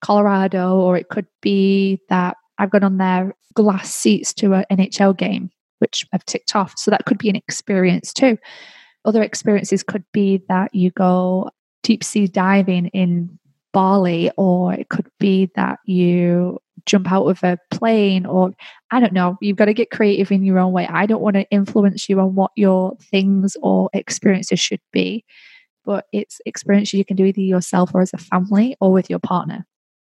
Colorado, 0.00 0.76
or 0.76 0.96
it 0.96 1.08
could 1.08 1.26
be 1.40 2.00
that 2.08 2.36
I've 2.58 2.70
got 2.70 2.84
on 2.84 2.98
there 2.98 3.34
glass 3.54 3.94
seats 3.94 4.34
to 4.34 4.54
an 4.54 4.64
NHL 4.70 5.16
game, 5.16 5.50
which 5.78 6.04
I've 6.12 6.26
ticked 6.26 6.54
off. 6.54 6.74
So 6.76 6.90
that 6.90 7.06
could 7.06 7.18
be 7.18 7.30
an 7.30 7.36
experience 7.36 8.12
too. 8.12 8.36
Other 9.04 9.22
experiences 9.22 9.82
could 9.82 10.04
be 10.12 10.42
that 10.48 10.74
you 10.74 10.90
go 10.90 11.50
deep 11.82 12.02
sea 12.02 12.26
diving 12.26 12.86
in 12.88 13.38
Bali, 13.72 14.30
or 14.36 14.72
it 14.72 14.88
could 14.88 15.08
be 15.18 15.50
that 15.56 15.78
you 15.84 16.58
jump 16.86 17.10
out 17.10 17.26
of 17.26 17.42
a 17.42 17.58
plane, 17.70 18.26
or 18.26 18.52
I 18.90 19.00
don't 19.00 19.12
know. 19.12 19.36
You've 19.40 19.56
got 19.56 19.66
to 19.66 19.74
get 19.74 19.90
creative 19.90 20.30
in 20.30 20.44
your 20.44 20.58
own 20.58 20.72
way. 20.72 20.86
I 20.86 21.06
don't 21.06 21.22
want 21.22 21.36
to 21.36 21.48
influence 21.50 22.08
you 22.08 22.20
on 22.20 22.34
what 22.34 22.50
your 22.56 22.96
things 23.10 23.56
or 23.62 23.90
experiences 23.92 24.60
should 24.60 24.80
be, 24.92 25.24
but 25.84 26.06
it's 26.12 26.40
experiences 26.46 26.94
you 26.94 27.04
can 27.04 27.16
do 27.16 27.24
either 27.24 27.40
yourself 27.40 27.90
or 27.94 28.00
as 28.00 28.12
a 28.12 28.18
family 28.18 28.76
or 28.80 28.92
with 28.92 29.10
your 29.10 29.18
partner 29.18 29.66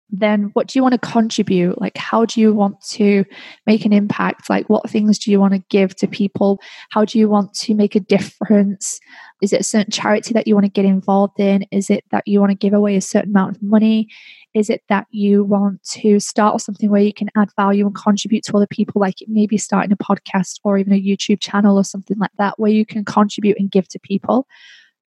then 0.09 0.51
what 0.53 0.67
do 0.67 0.79
you 0.79 0.83
want 0.83 0.93
to 0.93 1.09
contribute? 1.09 1.79
Like, 1.81 1.97
how 1.97 2.25
do 2.25 2.39
you 2.39 2.53
want 2.53 2.81
to 2.91 3.25
make 3.65 3.85
an 3.85 3.91
impact? 3.91 4.49
Like, 4.49 4.69
what 4.69 4.89
things 4.89 5.19
do 5.19 5.31
you 5.31 5.39
want 5.39 5.53
to 5.53 5.63
give 5.69 5.95
to 5.97 6.07
people? 6.07 6.59
How 6.91 7.03
do 7.03 7.19
you 7.19 7.27
want 7.27 7.53
to 7.55 7.75
make 7.75 7.95
a 7.95 7.99
difference? 7.99 8.99
Is 9.41 9.51
it 9.53 9.61
a 9.61 9.65
certain 9.65 9.91
charity 9.91 10.33
that 10.33 10.47
you 10.47 10.55
want 10.55 10.65
to 10.65 10.71
get 10.71 10.85
involved 10.85 11.39
in? 11.39 11.65
Is 11.71 11.89
it 11.89 12.05
that 12.11 12.27
you 12.27 12.39
want 12.39 12.51
to 12.51 12.57
give 12.57 12.73
away 12.73 12.95
a 12.95 13.01
certain 13.01 13.31
amount 13.31 13.57
of 13.57 13.63
money? 13.63 14.07
Is 14.53 14.69
it 14.69 14.81
that 14.87 15.07
you 15.11 15.43
want 15.43 15.83
to 15.91 16.19
start 16.19 16.61
something 16.61 16.89
where 16.89 17.01
you 17.01 17.13
can 17.13 17.29
add 17.35 17.49
value 17.55 17.85
and 17.85 17.95
contribute 17.95 18.43
to 18.45 18.55
other 18.55 18.67
people, 18.67 19.01
like 19.01 19.17
maybe 19.27 19.57
starting 19.57 19.91
a 19.91 19.97
podcast 19.97 20.59
or 20.63 20.77
even 20.77 20.93
a 20.93 21.01
YouTube 21.01 21.41
channel 21.41 21.77
or 21.77 21.83
something 21.83 22.17
like 22.17 22.31
that, 22.37 22.57
where 22.57 22.71
you 22.71 22.85
can 22.85 23.03
contribute 23.03 23.57
and 23.59 23.69
give 23.69 23.87
to 23.89 23.99
people? 23.99 24.47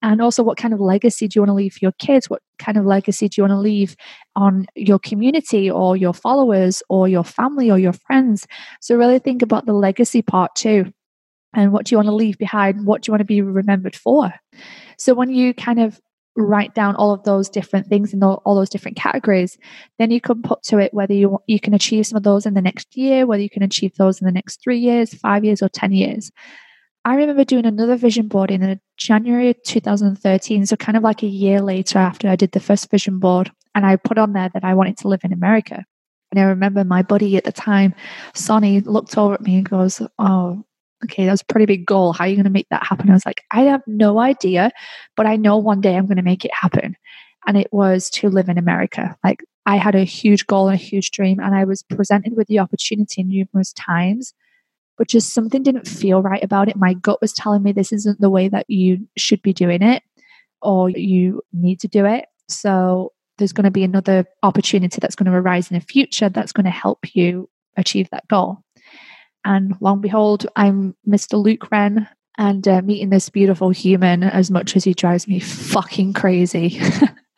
And 0.01 0.21
also 0.21 0.43
what 0.43 0.57
kind 0.57 0.73
of 0.73 0.79
legacy 0.79 1.27
do 1.27 1.37
you 1.37 1.41
want 1.41 1.49
to 1.49 1.55
leave 1.55 1.73
for 1.73 1.79
your 1.81 1.93
kids? 1.93 2.29
What 2.29 2.41
kind 2.57 2.77
of 2.77 2.85
legacy 2.85 3.27
do 3.27 3.41
you 3.41 3.43
want 3.43 3.51
to 3.51 3.59
leave 3.59 3.95
on 4.35 4.65
your 4.75 4.99
community 4.99 5.69
or 5.69 5.97
your 5.97 6.13
followers 6.13 6.81
or 6.89 7.07
your 7.07 7.23
family 7.23 7.69
or 7.69 7.77
your 7.77 7.93
friends? 7.93 8.47
So 8.81 8.95
really 8.95 9.19
think 9.19 9.41
about 9.41 9.65
the 9.65 9.73
legacy 9.73 10.21
part 10.21 10.55
too 10.55 10.91
and 11.53 11.71
what 11.71 11.85
do 11.85 11.93
you 11.93 11.97
want 11.97 12.07
to 12.07 12.15
leave 12.15 12.37
behind? 12.37 12.85
What 12.85 13.01
do 13.01 13.09
you 13.09 13.13
want 13.13 13.21
to 13.21 13.25
be 13.25 13.41
remembered 13.41 13.95
for? 13.95 14.33
So 14.97 15.13
when 15.13 15.29
you 15.29 15.53
kind 15.53 15.79
of 15.79 15.99
write 16.35 16.73
down 16.73 16.95
all 16.95 17.11
of 17.11 17.23
those 17.23 17.49
different 17.49 17.87
things 17.87 18.13
in 18.13 18.23
all, 18.23 18.55
those 18.55 18.69
different 18.69 18.95
categories 18.95 19.57
then 19.97 20.11
you 20.11 20.21
can 20.21 20.41
put 20.41 20.61
to 20.63 20.77
it 20.77 20.93
whether 20.93 21.13
you 21.13 21.37
you 21.47 21.59
can 21.59 21.73
achieve 21.73 22.05
some 22.05 22.15
of 22.15 22.23
those 22.23 22.45
in 22.45 22.53
the 22.53 22.61
next 22.61 22.95
year 22.95 23.25
whether 23.25 23.41
you 23.41 23.49
can 23.49 23.63
achieve 23.63 23.93
those 23.95 24.21
in 24.21 24.25
the 24.25 24.31
next 24.31 24.61
3 24.63 24.77
years 24.77 25.13
5 25.13 25.43
years 25.43 25.61
or 25.61 25.69
10 25.69 25.91
years 25.91 26.31
I 27.05 27.15
remember 27.15 27.43
doing 27.43 27.65
another 27.65 27.95
vision 27.95 28.27
board 28.27 28.51
in 28.51 28.79
January 28.97 29.55
2013, 29.65 30.65
so 30.65 30.75
kind 30.75 30.97
of 30.97 31.03
like 31.03 31.23
a 31.23 31.27
year 31.27 31.61
later 31.61 31.97
after 31.97 32.27
I 32.27 32.35
did 32.35 32.51
the 32.51 32.59
first 32.59 32.91
vision 32.91 33.19
board, 33.19 33.51
and 33.73 33.85
I 33.85 33.95
put 33.95 34.17
on 34.17 34.33
there 34.33 34.49
that 34.53 34.63
I 34.63 34.73
wanted 34.73 34.97
to 34.97 35.07
live 35.07 35.21
in 35.23 35.31
America. 35.31 35.85
And 36.31 36.39
I 36.39 36.43
remember 36.43 36.83
my 36.83 37.01
buddy 37.01 37.37
at 37.37 37.45
the 37.45 37.51
time, 37.51 37.95
Sonny, 38.33 38.81
looked 38.81 39.17
over 39.17 39.33
at 39.33 39.41
me 39.41 39.57
and 39.57 39.69
goes, 39.69 40.01
"Oh, 40.19 40.63
okay, 41.05 41.25
that's 41.25 41.41
a 41.41 41.45
pretty 41.45 41.65
big 41.65 41.85
goal. 41.85 42.13
How 42.13 42.25
are 42.25 42.27
you 42.27 42.35
going 42.35 42.43
to 42.43 42.49
make 42.51 42.67
that 42.69 42.85
happen?" 42.85 43.09
I 43.09 43.13
was 43.13 43.25
like, 43.25 43.43
"I 43.51 43.61
have 43.61 43.81
no 43.87 44.19
idea, 44.19 44.71
but 45.15 45.25
I 45.25 45.37
know 45.37 45.57
one 45.57 45.81
day 45.81 45.95
I'm 45.95 46.05
going 46.05 46.17
to 46.17 46.23
make 46.23 46.45
it 46.45 46.53
happen." 46.53 46.95
And 47.47 47.57
it 47.57 47.71
was 47.71 48.09
to 48.11 48.29
live 48.29 48.49
in 48.49 48.57
America. 48.57 49.15
Like 49.23 49.43
I 49.65 49.77
had 49.77 49.95
a 49.95 50.03
huge 50.03 50.45
goal 50.47 50.67
and 50.67 50.75
a 50.75 50.83
huge 50.83 51.11
dream, 51.11 51.39
and 51.39 51.55
I 51.55 51.63
was 51.63 51.81
presented 51.83 52.35
with 52.35 52.47
the 52.47 52.59
opportunity 52.59 53.23
numerous 53.23 53.73
times 53.73 54.33
but 54.99 55.07
just 55.07 55.33
something 55.33 55.63
didn't 55.63 55.87
feel 55.87 56.21
right 56.21 56.43
about 56.43 56.67
it. 56.67 56.75
My 56.75 56.93
gut 56.93 57.21
was 57.21 57.31
telling 57.31 57.63
me 57.63 57.71
this 57.71 57.93
isn't 57.93 58.19
the 58.19 58.29
way 58.29 58.49
that 58.49 58.69
you 58.69 59.07
should 59.17 59.41
be 59.41 59.53
doing 59.53 59.81
it 59.81 60.03
or 60.61 60.89
you 60.89 61.41
need 61.53 61.79
to 61.79 61.87
do 61.87 62.05
it. 62.05 62.25
So 62.49 63.13
there's 63.37 63.53
going 63.53 63.63
to 63.63 63.71
be 63.71 63.85
another 63.85 64.25
opportunity 64.43 64.97
that's 64.99 65.15
going 65.15 65.31
to 65.31 65.37
arise 65.37 65.71
in 65.71 65.79
the 65.79 65.85
future 65.85 66.27
that's 66.27 66.51
going 66.51 66.65
to 66.65 66.69
help 66.69 67.15
you 67.15 67.49
achieve 67.77 68.09
that 68.11 68.27
goal. 68.27 68.57
And 69.45 69.73
lo 69.79 69.93
and 69.93 70.01
behold, 70.01 70.45
I'm 70.57 70.95
Mr. 71.07 71.41
Luke 71.41 71.71
Wren 71.71 72.05
and 72.37 72.67
uh, 72.67 72.81
meeting 72.81 73.09
this 73.09 73.29
beautiful 73.29 73.69
human 73.69 74.23
as 74.23 74.51
much 74.51 74.75
as 74.75 74.83
he 74.83 74.93
drives 74.93 75.29
me 75.29 75.39
fucking 75.39 76.11
crazy. 76.11 76.81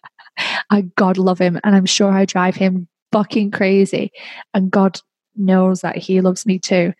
I 0.72 0.82
God 0.96 1.20
love 1.20 1.38
him, 1.38 1.60
and 1.64 1.76
I'm 1.76 1.86
sure 1.86 2.12
I 2.12 2.26
drive 2.26 2.56
him 2.56 2.88
fucking 3.12 3.52
crazy. 3.52 4.12
And 4.56 4.72
God 4.72 5.00
knows 5.36 5.82
that 5.82 5.98
he 5.98 6.22
loves 6.22 6.46
me 6.48 6.58
too. 6.58 6.94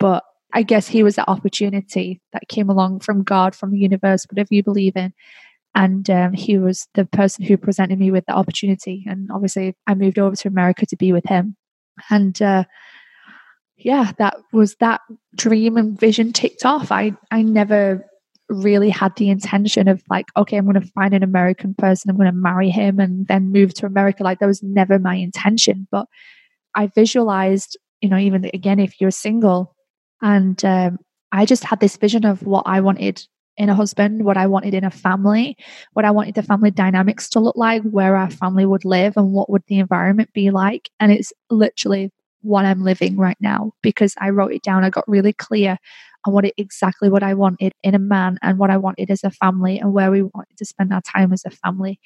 But 0.00 0.24
I 0.52 0.62
guess 0.62 0.88
he 0.88 1.04
was 1.04 1.14
that 1.14 1.28
opportunity 1.28 2.20
that 2.32 2.48
came 2.48 2.68
along 2.68 3.00
from 3.00 3.22
God, 3.22 3.54
from 3.54 3.70
the 3.70 3.78
universe, 3.78 4.26
whatever 4.28 4.48
you 4.50 4.64
believe 4.64 4.96
in. 4.96 5.12
And 5.76 6.10
um, 6.10 6.32
he 6.32 6.58
was 6.58 6.88
the 6.94 7.04
person 7.04 7.44
who 7.44 7.56
presented 7.56 7.98
me 7.98 8.10
with 8.10 8.26
the 8.26 8.32
opportunity. 8.32 9.04
And 9.06 9.30
obviously, 9.32 9.76
I 9.86 9.94
moved 9.94 10.18
over 10.18 10.34
to 10.34 10.48
America 10.48 10.86
to 10.86 10.96
be 10.96 11.12
with 11.12 11.26
him. 11.26 11.56
And 12.10 12.40
uh, 12.42 12.64
yeah, 13.76 14.12
that 14.18 14.36
was 14.52 14.74
that 14.80 15.00
dream 15.36 15.76
and 15.76 15.98
vision 15.98 16.32
ticked 16.32 16.64
off. 16.64 16.90
I, 16.90 17.12
I 17.30 17.42
never 17.42 18.04
really 18.48 18.90
had 18.90 19.14
the 19.14 19.30
intention 19.30 19.86
of 19.86 20.02
like, 20.10 20.26
okay, 20.36 20.56
I'm 20.56 20.64
going 20.64 20.80
to 20.80 20.92
find 20.92 21.14
an 21.14 21.22
American 21.22 21.74
person, 21.74 22.10
I'm 22.10 22.16
going 22.16 22.26
to 22.26 22.32
marry 22.32 22.70
him 22.70 22.98
and 22.98 23.26
then 23.28 23.52
move 23.52 23.72
to 23.74 23.86
America. 23.86 24.24
Like, 24.24 24.40
that 24.40 24.46
was 24.46 24.62
never 24.62 24.98
my 24.98 25.14
intention. 25.14 25.86
But 25.92 26.06
I 26.74 26.88
visualized, 26.88 27.78
you 28.00 28.08
know, 28.08 28.18
even 28.18 28.50
again, 28.52 28.80
if 28.80 29.00
you're 29.00 29.12
single, 29.12 29.76
and 30.22 30.62
um, 30.64 30.98
I 31.32 31.46
just 31.46 31.64
had 31.64 31.80
this 31.80 31.96
vision 31.96 32.24
of 32.24 32.42
what 32.42 32.64
I 32.66 32.80
wanted 32.80 33.26
in 33.56 33.68
a 33.68 33.74
husband, 33.74 34.24
what 34.24 34.36
I 34.36 34.46
wanted 34.46 34.74
in 34.74 34.84
a 34.84 34.90
family, 34.90 35.56
what 35.92 36.04
I 36.04 36.10
wanted 36.10 36.34
the 36.34 36.42
family 36.42 36.70
dynamics 36.70 37.28
to 37.30 37.40
look 37.40 37.56
like, 37.56 37.82
where 37.82 38.16
our 38.16 38.30
family 38.30 38.64
would 38.64 38.84
live, 38.84 39.16
and 39.16 39.32
what 39.32 39.50
would 39.50 39.62
the 39.66 39.78
environment 39.78 40.32
be 40.32 40.50
like. 40.50 40.90
And 40.98 41.12
it's 41.12 41.32
literally 41.50 42.10
what 42.42 42.64
I'm 42.64 42.82
living 42.82 43.16
right 43.16 43.36
now 43.40 43.72
because 43.82 44.14
I 44.18 44.30
wrote 44.30 44.52
it 44.52 44.62
down. 44.62 44.84
I 44.84 44.90
got 44.90 45.06
really 45.06 45.32
clear 45.32 45.78
on 46.24 46.32
what 46.32 46.44
it, 46.46 46.54
exactly 46.56 47.08
what 47.08 47.22
I 47.22 47.34
wanted 47.34 47.72
in 47.82 47.94
a 47.94 47.98
man 47.98 48.38
and 48.42 48.58
what 48.58 48.70
I 48.70 48.76
wanted 48.76 49.10
as 49.10 49.24
a 49.24 49.30
family 49.30 49.78
and 49.78 49.92
where 49.92 50.10
we 50.10 50.22
wanted 50.22 50.56
to 50.56 50.64
spend 50.64 50.92
our 50.92 51.02
time 51.02 51.32
as 51.32 51.44
a 51.44 51.50
family. 51.50 52.00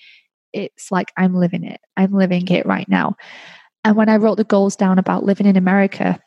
It's 0.53 0.90
like 0.90 1.12
I'm 1.16 1.35
living 1.35 1.64
it. 1.64 1.81
I'm 1.96 2.12
living 2.12 2.48
it 2.48 2.66
right 2.66 2.88
now. 2.88 3.16
And 3.85 3.96
when 3.96 4.09
I 4.09 4.16
wrote 4.16 4.37
the 4.37 4.44
goals 4.44 4.77
down 4.77 4.98
about 4.98 5.24
living 5.24 5.46
in 5.46 5.57
America, 5.57 6.18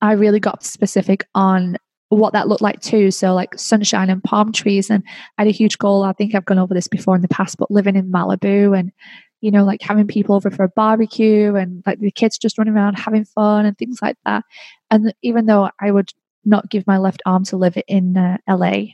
I 0.00 0.12
really 0.12 0.40
got 0.40 0.64
specific 0.64 1.26
on 1.34 1.76
what 2.08 2.32
that 2.32 2.48
looked 2.48 2.62
like 2.62 2.80
too. 2.80 3.10
So 3.10 3.34
like 3.34 3.58
sunshine 3.58 4.10
and 4.10 4.22
palm 4.22 4.52
trees. 4.52 4.90
And 4.90 5.02
I 5.38 5.42
had 5.42 5.48
a 5.48 5.52
huge 5.52 5.78
goal. 5.78 6.02
I 6.02 6.12
think 6.12 6.34
I've 6.34 6.44
gone 6.44 6.58
over 6.58 6.74
this 6.74 6.88
before 6.88 7.16
in 7.16 7.22
the 7.22 7.28
past, 7.28 7.56
but 7.58 7.70
living 7.70 7.96
in 7.96 8.10
Malibu 8.10 8.78
and, 8.78 8.92
you 9.40 9.50
know, 9.50 9.64
like 9.64 9.82
having 9.82 10.06
people 10.06 10.34
over 10.34 10.50
for 10.50 10.64
a 10.64 10.68
barbecue 10.68 11.54
and 11.54 11.82
like 11.86 12.00
the 12.00 12.10
kids 12.10 12.38
just 12.38 12.58
running 12.58 12.74
around 12.74 12.98
having 12.98 13.24
fun 13.24 13.66
and 13.66 13.76
things 13.76 14.00
like 14.00 14.16
that. 14.24 14.44
And 14.90 15.12
even 15.22 15.46
though 15.46 15.70
I 15.80 15.90
would 15.90 16.12
not 16.44 16.70
give 16.70 16.86
my 16.86 16.98
left 16.98 17.22
arm 17.26 17.44
to 17.44 17.56
live 17.56 17.78
in 17.88 18.16
uh, 18.16 18.36
LA, 18.48 18.84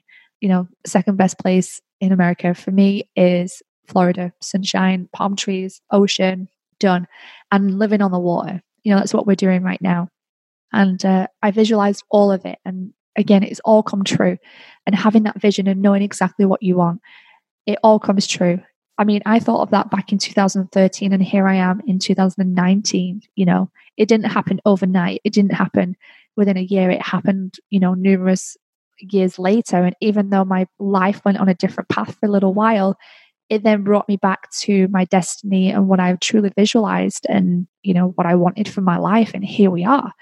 you 0.40 0.48
know, 0.48 0.68
second 0.86 1.16
best 1.16 1.38
place 1.38 1.80
in 2.00 2.12
America 2.12 2.54
for 2.54 2.70
me 2.70 3.08
is 3.16 3.62
Florida, 3.86 4.32
sunshine, 4.40 5.08
palm 5.12 5.36
trees, 5.36 5.82
ocean, 5.90 6.48
done, 6.78 7.06
and 7.52 7.78
living 7.78 8.00
on 8.00 8.12
the 8.12 8.18
water. 8.18 8.62
You 8.82 8.92
know, 8.92 8.98
that's 8.98 9.12
what 9.12 9.26
we're 9.26 9.34
doing 9.34 9.62
right 9.62 9.80
now. 9.82 10.08
And 10.72 11.04
uh, 11.04 11.26
I 11.42 11.50
visualized 11.50 12.04
all 12.10 12.30
of 12.30 12.44
it. 12.44 12.58
And 12.64 12.92
again, 13.16 13.42
it's 13.42 13.60
all 13.64 13.82
come 13.82 14.04
true. 14.04 14.38
And 14.86 14.94
having 14.94 15.24
that 15.24 15.40
vision 15.40 15.66
and 15.66 15.82
knowing 15.82 16.02
exactly 16.02 16.44
what 16.46 16.62
you 16.62 16.76
want, 16.76 17.00
it 17.66 17.78
all 17.82 17.98
comes 17.98 18.26
true. 18.26 18.60
I 18.98 19.04
mean, 19.04 19.22
I 19.24 19.38
thought 19.38 19.62
of 19.62 19.70
that 19.70 19.90
back 19.90 20.12
in 20.12 20.18
2013, 20.18 21.12
and 21.12 21.22
here 21.22 21.48
I 21.48 21.54
am 21.54 21.80
in 21.86 21.98
2019. 21.98 23.22
You 23.34 23.46
know, 23.46 23.70
it 23.96 24.08
didn't 24.08 24.30
happen 24.30 24.60
overnight, 24.66 25.22
it 25.24 25.32
didn't 25.32 25.54
happen 25.54 25.96
within 26.36 26.58
a 26.58 26.62
year, 26.62 26.90
it 26.90 27.00
happened, 27.00 27.54
you 27.70 27.80
know, 27.80 27.94
numerous 27.94 28.58
years 28.98 29.38
later. 29.38 29.78
And 29.78 29.96
even 30.00 30.28
though 30.28 30.44
my 30.44 30.66
life 30.78 31.22
went 31.24 31.38
on 31.38 31.48
a 31.48 31.54
different 31.54 31.88
path 31.88 32.16
for 32.20 32.26
a 32.26 32.30
little 32.30 32.52
while, 32.52 32.98
it 33.48 33.64
then 33.64 33.82
brought 33.82 34.08
me 34.08 34.16
back 34.16 34.50
to 34.60 34.86
my 34.88 35.06
destiny 35.06 35.70
and 35.70 35.88
what 35.88 35.98
I've 35.98 36.20
truly 36.20 36.52
visualized 36.54 37.26
and, 37.28 37.66
you 37.82 37.94
know, 37.94 38.08
what 38.16 38.26
I 38.26 38.34
wanted 38.34 38.68
for 38.68 38.80
my 38.80 38.98
life. 38.98 39.32
And 39.34 39.44
here 39.44 39.70
we 39.70 39.84
are. 39.84 40.12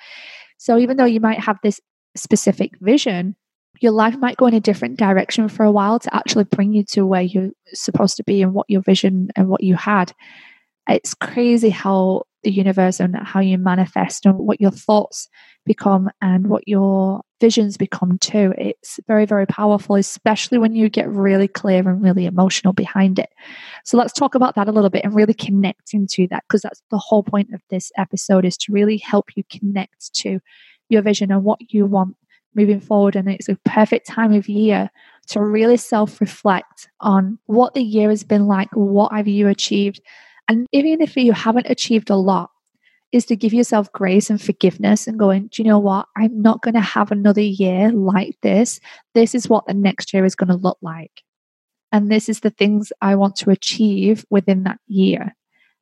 So 0.59 0.79
even 0.79 0.97
though 0.97 1.05
you 1.05 1.21
might 1.21 1.41
have 1.41 1.59
this 1.63 1.81
specific 2.17 2.73
vision, 2.81 3.37
your 3.81 3.93
life 3.93 4.17
might 4.19 4.37
go 4.37 4.47
in 4.47 4.55
a 4.55 4.61
different 4.61 4.99
direction 4.99 5.49
for 5.49 5.65
a 5.65 5.71
while 5.71 5.99
to 6.01 6.15
actually 6.15 6.45
bring 6.45 6.73
you 6.73 6.85
to 6.85 7.07
where 7.07 7.23
you're 7.23 7.51
supposed 7.73 8.17
to 8.17 8.25
be 8.25 8.43
and 8.43 8.53
what 8.53 8.69
your 8.69 8.83
vision 8.83 9.31
and 9.37 9.49
what 9.49 9.63
you 9.63 9.77
had. 9.77 10.13
It's 10.89 11.15
crazy 11.15 11.71
how 11.71 12.25
the 12.43 12.51
universe 12.51 13.01
and 13.01 13.17
how 13.17 13.41
you 13.41 13.59
manifest 13.59 14.27
and 14.27 14.39
what 14.39 14.61
your 14.61 14.71
thoughts 14.71 15.29
become 15.67 16.09
and 16.23 16.49
what 16.49 16.67
your 16.67 17.21
visions 17.41 17.77
become 17.77 18.19
too. 18.19 18.55
It's 18.57 18.99
very, 19.07 19.27
very 19.27 19.47
powerful, 19.47 19.97
especially 19.97 20.59
when 20.59 20.75
you 20.75 20.89
get 20.89 21.09
really 21.09 21.49
clear 21.49 21.89
and 21.89 22.03
really 22.03 22.27
emotional 22.27 22.73
behind 22.73 23.19
it. 23.19 23.31
So 23.85 23.97
let's 23.97 24.13
talk 24.13 24.35
about 24.35 24.55
that 24.55 24.69
a 24.69 24.73
little 24.73 24.91
bit 24.91 25.05
and 25.05 25.15
really 25.15 25.35
connect 25.35 25.95
into 25.95 26.27
that 26.29 26.45
because 26.49 26.63
that's 26.63 26.83
the 26.91 26.99
whole 26.99 27.23
point 27.23 27.53
of 27.55 27.61
this 27.71 27.93
episode 27.97 28.45
is 28.45 28.57
to 28.59 28.73
really 28.73 28.97
help 28.99 29.31
you 29.37 29.45
connect 29.51 30.15
to 30.15 30.41
your 30.89 31.03
vision 31.03 31.31
and 31.31 31.45
what 31.45 31.73
you 31.73 31.87
want 31.87 32.17
moving 32.55 32.81
forward. 32.81 33.15
And 33.15 33.29
it's 33.29 33.49
a 33.49 33.59
perfect 33.65 34.07
time 34.07 34.33
of 34.33 34.49
year 34.49 34.91
to 35.29 35.41
really 35.41 35.77
self 35.77 36.21
reflect 36.21 36.89
on 37.01 37.39
what 37.47 37.75
the 37.75 37.83
year 37.83 38.09
has 38.11 38.25
been 38.25 38.47
like, 38.47 38.69
what 38.73 39.13
have 39.13 39.29
you 39.29 39.49
achieved. 39.49 40.01
And 40.49 40.67
even 40.73 41.01
if 41.03 41.17
you 41.17 41.33
haven't 41.33 41.71
achieved 41.71 42.11
a 42.11 42.17
lot, 42.17 42.51
is 43.13 43.25
to 43.27 43.37
give 43.37 43.55
yourself 43.55 43.91
grace 43.93 44.29
and 44.29 44.41
forgiveness 44.41 45.07
and 45.07 45.19
going, 45.19 45.49
do 45.49 45.63
you 45.63 45.69
know 45.69 45.79
what? 45.79 46.07
I'm 46.17 46.43
not 46.43 46.63
going 46.63 46.75
to 46.75 46.81
have 46.81 47.11
another 47.11 47.41
year 47.41 47.91
like 47.91 48.37
this. 48.43 48.81
This 49.15 49.35
is 49.35 49.49
what 49.49 49.67
the 49.67 49.75
next 49.75 50.13
year 50.13 50.25
is 50.25 50.35
going 50.35 50.49
to 50.49 50.57
look 50.57 50.79
like. 50.83 51.23
And 51.91 52.11
this 52.11 52.29
is 52.29 52.41
the 52.41 52.51
things 52.51 52.93
I 53.01 53.15
want 53.15 53.37
to 53.37 53.51
achieve 53.51 54.27
within 54.29 54.65
that 54.65 54.79
year. 54.87 55.35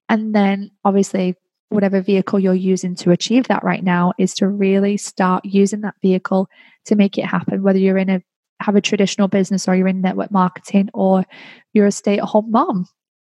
And 0.09 0.35
then 0.35 0.71
obviously, 0.85 1.35
whatever 1.69 2.01
vehicle 2.01 2.39
you're 2.39 2.55
using 2.55 2.95
to 2.95 3.11
achieve 3.11 3.49
that 3.49 3.65
right 3.65 3.83
now 3.83 4.13
is 4.19 4.35
to 4.35 4.47
really 4.47 4.97
start 4.97 5.45
using 5.45 5.81
that 5.81 5.97
vehicle 6.01 6.49
to 6.85 6.95
make 6.95 7.19
it 7.19 7.25
happen, 7.25 7.65
whether 7.65 7.79
you're 7.79 7.99
in 7.99 8.09
a 8.09 8.23
have 8.61 8.77
a 8.77 8.81
traditional 8.81 9.29
business 9.29 9.69
or 9.69 9.75
you're 9.75 9.89
in 9.89 10.01
network 10.01 10.31
marketing 10.31 10.89
or 10.95 11.25
you're 11.75 11.87
a 11.87 11.93
stay-at-home 11.93 12.51
mom 12.51 12.87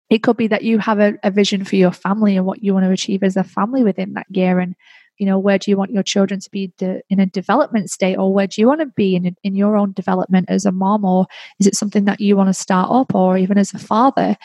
it 0.09 0.23
could 0.23 0.37
be 0.37 0.47
that 0.47 0.63
you 0.63 0.79
have 0.79 0.99
a, 0.99 1.15
a, 1.23 1.31
vision 1.31 1.65
for 1.65 1.75
your 1.75 1.91
family 1.91 2.37
and 2.37 2.45
what 2.45 2.63
you 2.63 2.73
want 2.73 2.85
to 2.85 2.91
achieve 2.91 3.23
as 3.23 3.35
a 3.35 3.43
family 3.43 3.83
within 3.83 4.13
that 4.13 4.27
year. 4.29 4.59
And 4.59 4.75
you 5.17 5.25
know 5.25 5.39
where 5.39 5.57
do 5.57 5.71
you 5.71 5.77
want 5.77 5.91
your 5.91 6.03
children 6.03 6.39
to 6.39 6.51
be 6.51 6.71
de- 6.77 7.01
in 7.09 7.19
a 7.19 7.25
development 7.25 7.89
state 7.89 8.17
or 8.17 8.33
where 8.33 8.47
do 8.47 8.61
you 8.61 8.67
want 8.67 8.81
to 8.81 8.85
be 8.85 9.15
in, 9.15 9.35
in 9.43 9.55
your 9.55 9.75
own 9.75 9.91
development 9.93 10.45
as 10.49 10.65
a 10.65 10.71
mom? 10.71 11.03
Or 11.03 11.27
is 11.59 11.67
it 11.67 11.75
something 11.75 12.05
that 12.05 12.21
you 12.21 12.37
want 12.37 12.49
to 12.49 12.53
start 12.53 12.89
up 12.91 13.15
or 13.15 13.37
even 13.37 13.57
as 13.57 13.73
a 13.73 13.79
father? 13.79 14.37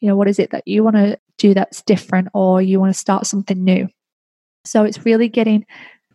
You 0.00 0.08
know 0.08 0.16
what 0.16 0.28
is 0.28 0.38
it 0.38 0.50
that 0.50 0.68
you 0.68 0.84
want 0.84 0.96
to 0.96 1.18
do 1.38 1.54
that's 1.54 1.82
different 1.82 2.28
or 2.34 2.62
you 2.62 2.78
want 2.78 2.92
to 2.92 2.98
start 2.98 3.26
something 3.26 3.62
new? 3.64 3.88
So 4.64 4.84
it's 4.84 5.04
really 5.04 5.28
getting 5.28 5.66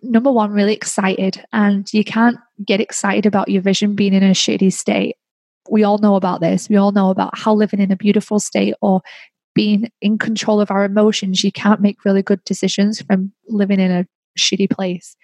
number 0.01 0.31
one 0.31 0.51
really 0.51 0.73
excited. 0.73 1.43
And 1.51 1.91
you 1.93 2.03
can't 2.03 2.37
get 2.63 2.79
excited 2.79 3.25
about 3.25 3.49
your 3.49 3.61
vision 3.61 3.95
being 3.95 4.13
in 4.13 4.23
a 4.23 4.31
shitty 4.31 4.71
state 4.71 5.17
we 5.69 5.83
all 5.83 5.97
know 5.97 6.15
about 6.15 6.41
this. 6.41 6.69
We 6.69 6.75
all 6.75 6.91
know 6.91 7.09
about 7.09 7.37
how 7.37 7.53
living 7.53 7.79
in 7.79 7.91
a 7.91 7.97
beautiful 7.97 8.39
state 8.39 8.75
or 8.81 9.01
being 9.55 9.89
in 10.01 10.17
control 10.17 10.59
of 10.59 10.71
our 10.71 10.83
emotions, 10.83 11.43
you 11.43 11.51
can't 11.51 11.81
make 11.81 12.05
really 12.05 12.23
good 12.23 12.43
decisions 12.43 13.01
from 13.01 13.31
living 13.47 13.79
in 13.79 13.91
a 13.91 14.05
shitty 14.37 14.69
place. 14.69 15.15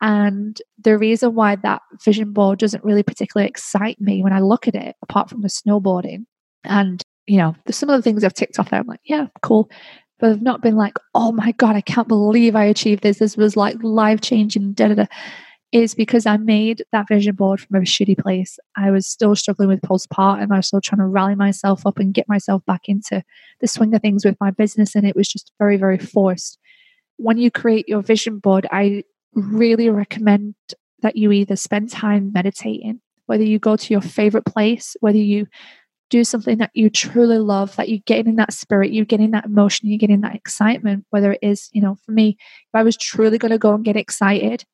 And 0.00 0.60
the 0.78 0.98
reason 0.98 1.34
why 1.34 1.56
that 1.56 1.80
vision 2.04 2.32
board 2.32 2.58
doesn't 2.58 2.84
really 2.84 3.02
particularly 3.02 3.48
excite 3.48 4.00
me 4.00 4.22
when 4.22 4.32
I 4.32 4.40
look 4.40 4.68
at 4.68 4.74
it, 4.74 4.94
apart 5.02 5.30
from 5.30 5.40
the 5.40 5.48
snowboarding, 5.48 6.26
and 6.64 7.02
you 7.26 7.38
know, 7.38 7.56
some 7.70 7.90
of 7.90 7.96
the 7.96 8.02
things 8.02 8.22
I've 8.22 8.34
ticked 8.34 8.58
off 8.58 8.70
there, 8.70 8.80
I'm 8.80 8.86
like, 8.86 9.00
yeah, 9.04 9.26
cool. 9.42 9.70
But 10.18 10.30
I've 10.30 10.42
not 10.42 10.62
been 10.62 10.76
like, 10.76 10.94
oh 11.14 11.32
my 11.32 11.52
God, 11.52 11.76
I 11.76 11.80
can't 11.80 12.08
believe 12.08 12.54
I 12.54 12.64
achieved 12.64 13.02
this. 13.02 13.18
This 13.18 13.36
was 13.36 13.56
like 13.56 13.76
life 13.82 14.20
changing, 14.20 14.74
da 14.74 14.88
da 14.88 14.94
da 14.94 15.06
is 15.72 15.94
because 15.94 16.26
I 16.26 16.36
made 16.36 16.84
that 16.92 17.08
vision 17.08 17.34
board 17.34 17.60
from 17.60 17.76
a 17.76 17.84
shitty 17.84 18.18
place. 18.18 18.58
I 18.76 18.90
was 18.90 19.06
still 19.06 19.34
struggling 19.34 19.68
with 19.68 19.80
postpartum. 19.80 20.52
I 20.52 20.56
was 20.56 20.68
still 20.68 20.80
trying 20.80 21.00
to 21.00 21.06
rally 21.06 21.34
myself 21.34 21.86
up 21.86 21.98
and 21.98 22.14
get 22.14 22.28
myself 22.28 22.64
back 22.66 22.82
into 22.88 23.22
the 23.60 23.66
swing 23.66 23.94
of 23.94 24.00
things 24.00 24.24
with 24.24 24.36
my 24.40 24.50
business. 24.50 24.94
And 24.94 25.06
it 25.06 25.16
was 25.16 25.28
just 25.28 25.52
very, 25.58 25.76
very 25.76 25.98
forced. 25.98 26.58
When 27.16 27.36
you 27.38 27.50
create 27.50 27.88
your 27.88 28.02
vision 28.02 28.38
board, 28.38 28.66
I 28.70 29.02
really 29.34 29.90
recommend 29.90 30.54
that 31.02 31.16
you 31.16 31.32
either 31.32 31.56
spend 31.56 31.90
time 31.90 32.32
meditating, 32.32 33.00
whether 33.26 33.44
you 33.44 33.58
go 33.58 33.76
to 33.76 33.94
your 33.94 34.00
favorite 34.00 34.46
place, 34.46 34.96
whether 35.00 35.18
you 35.18 35.46
do 36.08 36.22
something 36.24 36.58
that 36.58 36.70
you 36.72 36.88
truly 36.88 37.38
love, 37.38 37.74
that 37.76 37.88
you 37.88 37.98
get 37.98 38.26
in 38.26 38.36
that 38.36 38.52
spirit, 38.52 38.92
you 38.92 39.04
get 39.04 39.20
in 39.20 39.32
that 39.32 39.46
emotion, 39.46 39.88
you 39.88 39.98
get 39.98 40.10
in 40.10 40.20
that 40.20 40.36
excitement, 40.36 41.04
whether 41.10 41.32
it 41.32 41.40
is, 41.42 41.68
you 41.72 41.82
know, 41.82 41.96
for 42.06 42.12
me, 42.12 42.36
if 42.38 42.74
I 42.74 42.84
was 42.84 42.96
truly 42.96 43.38
going 43.38 43.50
to 43.50 43.58
go 43.58 43.74
and 43.74 43.84
get 43.84 43.96
excited, 43.96 44.64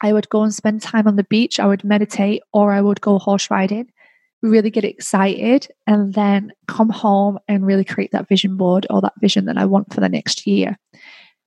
I 0.00 0.12
would 0.12 0.28
go 0.28 0.42
and 0.42 0.54
spend 0.54 0.82
time 0.82 1.06
on 1.06 1.16
the 1.16 1.24
beach, 1.24 1.60
I 1.60 1.66
would 1.66 1.84
meditate, 1.84 2.42
or 2.52 2.72
I 2.72 2.80
would 2.80 3.00
go 3.00 3.18
horse 3.18 3.50
riding, 3.50 3.90
really 4.42 4.70
get 4.70 4.84
excited, 4.84 5.68
and 5.86 6.14
then 6.14 6.52
come 6.68 6.88
home 6.88 7.38
and 7.48 7.66
really 7.66 7.84
create 7.84 8.12
that 8.12 8.28
vision 8.28 8.56
board 8.56 8.86
or 8.90 9.00
that 9.02 9.12
vision 9.20 9.44
that 9.46 9.58
I 9.58 9.66
want 9.66 9.92
for 9.92 10.00
the 10.00 10.08
next 10.08 10.46
year. 10.46 10.78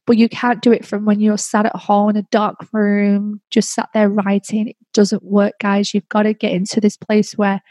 But 0.05 0.17
you 0.17 0.27
can't 0.27 0.61
do 0.61 0.71
it 0.71 0.85
from 0.85 1.05
when 1.05 1.21
you're 1.21 1.37
sat 1.37 1.65
at 1.65 1.75
home 1.75 2.09
in 2.09 2.17
a 2.17 2.27
dark 2.29 2.57
room, 2.73 3.41
just 3.49 3.73
sat 3.73 3.89
there 3.93 4.09
writing. 4.09 4.67
It 4.67 4.75
doesn't 4.93 5.23
work, 5.23 5.53
guys. 5.59 5.93
You've 5.93 6.09
got 6.09 6.23
to 6.23 6.33
get 6.33 6.51
into 6.51 6.81
this 6.81 6.97
place 6.97 7.37
where 7.37 7.61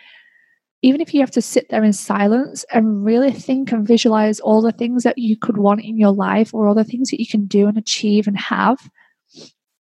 even 0.81 1.01
if 1.01 1.15
you 1.15 1.21
have 1.21 1.31
to 1.31 1.43
sit 1.43 1.69
there 1.69 1.85
in 1.85 1.93
silence 1.93 2.65
and 2.73 3.05
really 3.05 3.31
think 3.31 3.71
and 3.71 3.87
visualize 3.87 4.41
all 4.41 4.61
the 4.61 4.73
things 4.73 5.05
that 5.05 5.17
you 5.17 5.37
could 5.37 5.57
want 5.57 5.85
in 5.85 5.97
your 5.97 6.11
life 6.11 6.53
or 6.53 6.67
all 6.67 6.75
the 6.75 6.85
things 6.85 7.11
that 7.11 7.21
you 7.21 7.27
can 7.27 7.47
do 7.47 7.69
and 7.69 7.79
achieve 7.79 8.27
and 8.27 8.37
have, 8.37 8.91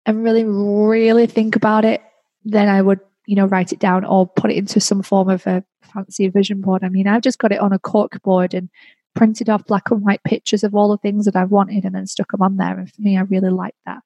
and 0.08 0.24
really, 0.24 0.46
really 0.46 1.28
think 1.28 1.56
about 1.58 1.84
it, 1.86 2.02
then 2.46 2.70
I 2.70 2.82
would, 2.82 3.02
you 3.28 3.36
know, 3.36 3.46
write 3.46 3.74
it 3.74 3.80
down 3.80 4.06
or 4.06 4.26
put 4.26 4.50
it 4.50 4.58
into 4.58 4.80
some 4.80 5.04
form 5.04 5.30
of 5.30 5.46
a 5.46 5.64
fancy 5.84 6.30
vision 6.30 6.62
board. 6.62 6.84
I 6.84 6.90
mean, 6.90 7.08
I've 7.08 7.22
just 7.22 7.40
got 7.40 7.52
it 7.52 7.60
on 7.60 7.74
a 7.74 7.80
cork 7.80 8.22
board 8.24 8.54
and 8.54 8.70
printed 9.16 9.50
off 9.50 9.66
black 9.66 9.92
and 9.92 10.02
white 10.02 10.24
pictures 10.24 10.64
of 10.64 10.74
all 10.74 10.90
the 10.90 10.98
things 10.98 11.26
that 11.26 11.36
I've 11.36 11.52
wanted 11.52 11.84
and 11.84 11.94
then 11.94 12.08
stuck 12.08 12.32
them 12.32 12.42
on 12.42 12.56
there. 12.56 12.80
And 12.80 12.92
for 12.92 13.02
me, 13.02 13.18
I 13.18 13.22
really 13.22 13.50
like 13.50 13.76
that. 13.86 14.00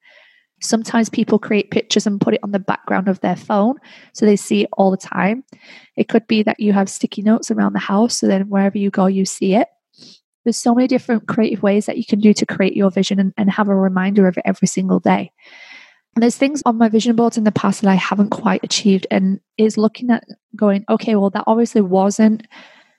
Sometimes 0.60 1.08
people 1.08 1.38
create 1.38 1.70
pictures 1.70 2.06
and 2.06 2.20
put 2.20 2.34
it 2.34 2.40
on 2.42 2.50
the 2.50 2.58
background 2.58 3.08
of 3.08 3.20
their 3.20 3.36
phone 3.36 3.76
so 4.12 4.26
they 4.26 4.36
see 4.36 4.62
it 4.62 4.70
all 4.72 4.90
the 4.90 4.96
time. 4.96 5.44
It 5.96 6.08
could 6.08 6.26
be 6.26 6.42
that 6.44 6.58
you 6.58 6.72
have 6.72 6.88
sticky 6.88 7.22
notes 7.22 7.50
around 7.50 7.74
the 7.74 7.78
house 7.78 8.16
so 8.16 8.26
then 8.26 8.48
wherever 8.48 8.78
you 8.78 8.90
go, 8.90 9.06
you 9.06 9.24
see 9.24 9.54
it. 9.54 9.68
There's 10.44 10.56
so 10.56 10.74
many 10.74 10.88
different 10.88 11.28
creative 11.28 11.62
ways 11.62 11.86
that 11.86 11.98
you 11.98 12.04
can 12.04 12.18
do 12.18 12.32
to 12.34 12.46
create 12.46 12.76
your 12.76 12.90
vision 12.90 13.20
and, 13.20 13.32
and 13.36 13.50
have 13.50 13.68
a 13.68 13.74
reminder 13.76 14.26
of 14.26 14.36
it 14.36 14.42
every 14.44 14.66
single 14.66 14.98
day. 14.98 15.30
There's 16.14 16.36
things 16.36 16.62
on 16.66 16.76
my 16.76 16.88
vision 16.88 17.16
boards 17.16 17.38
in 17.38 17.44
the 17.44 17.52
past 17.52 17.80
that 17.80 17.90
I 17.90 17.94
haven't 17.94 18.30
quite 18.30 18.62
achieved, 18.62 19.06
and 19.10 19.40
is 19.56 19.78
looking 19.78 20.10
at 20.10 20.24
going, 20.54 20.84
okay, 20.88 21.16
well, 21.16 21.30
that 21.30 21.44
obviously 21.46 21.80
wasn't 21.80 22.46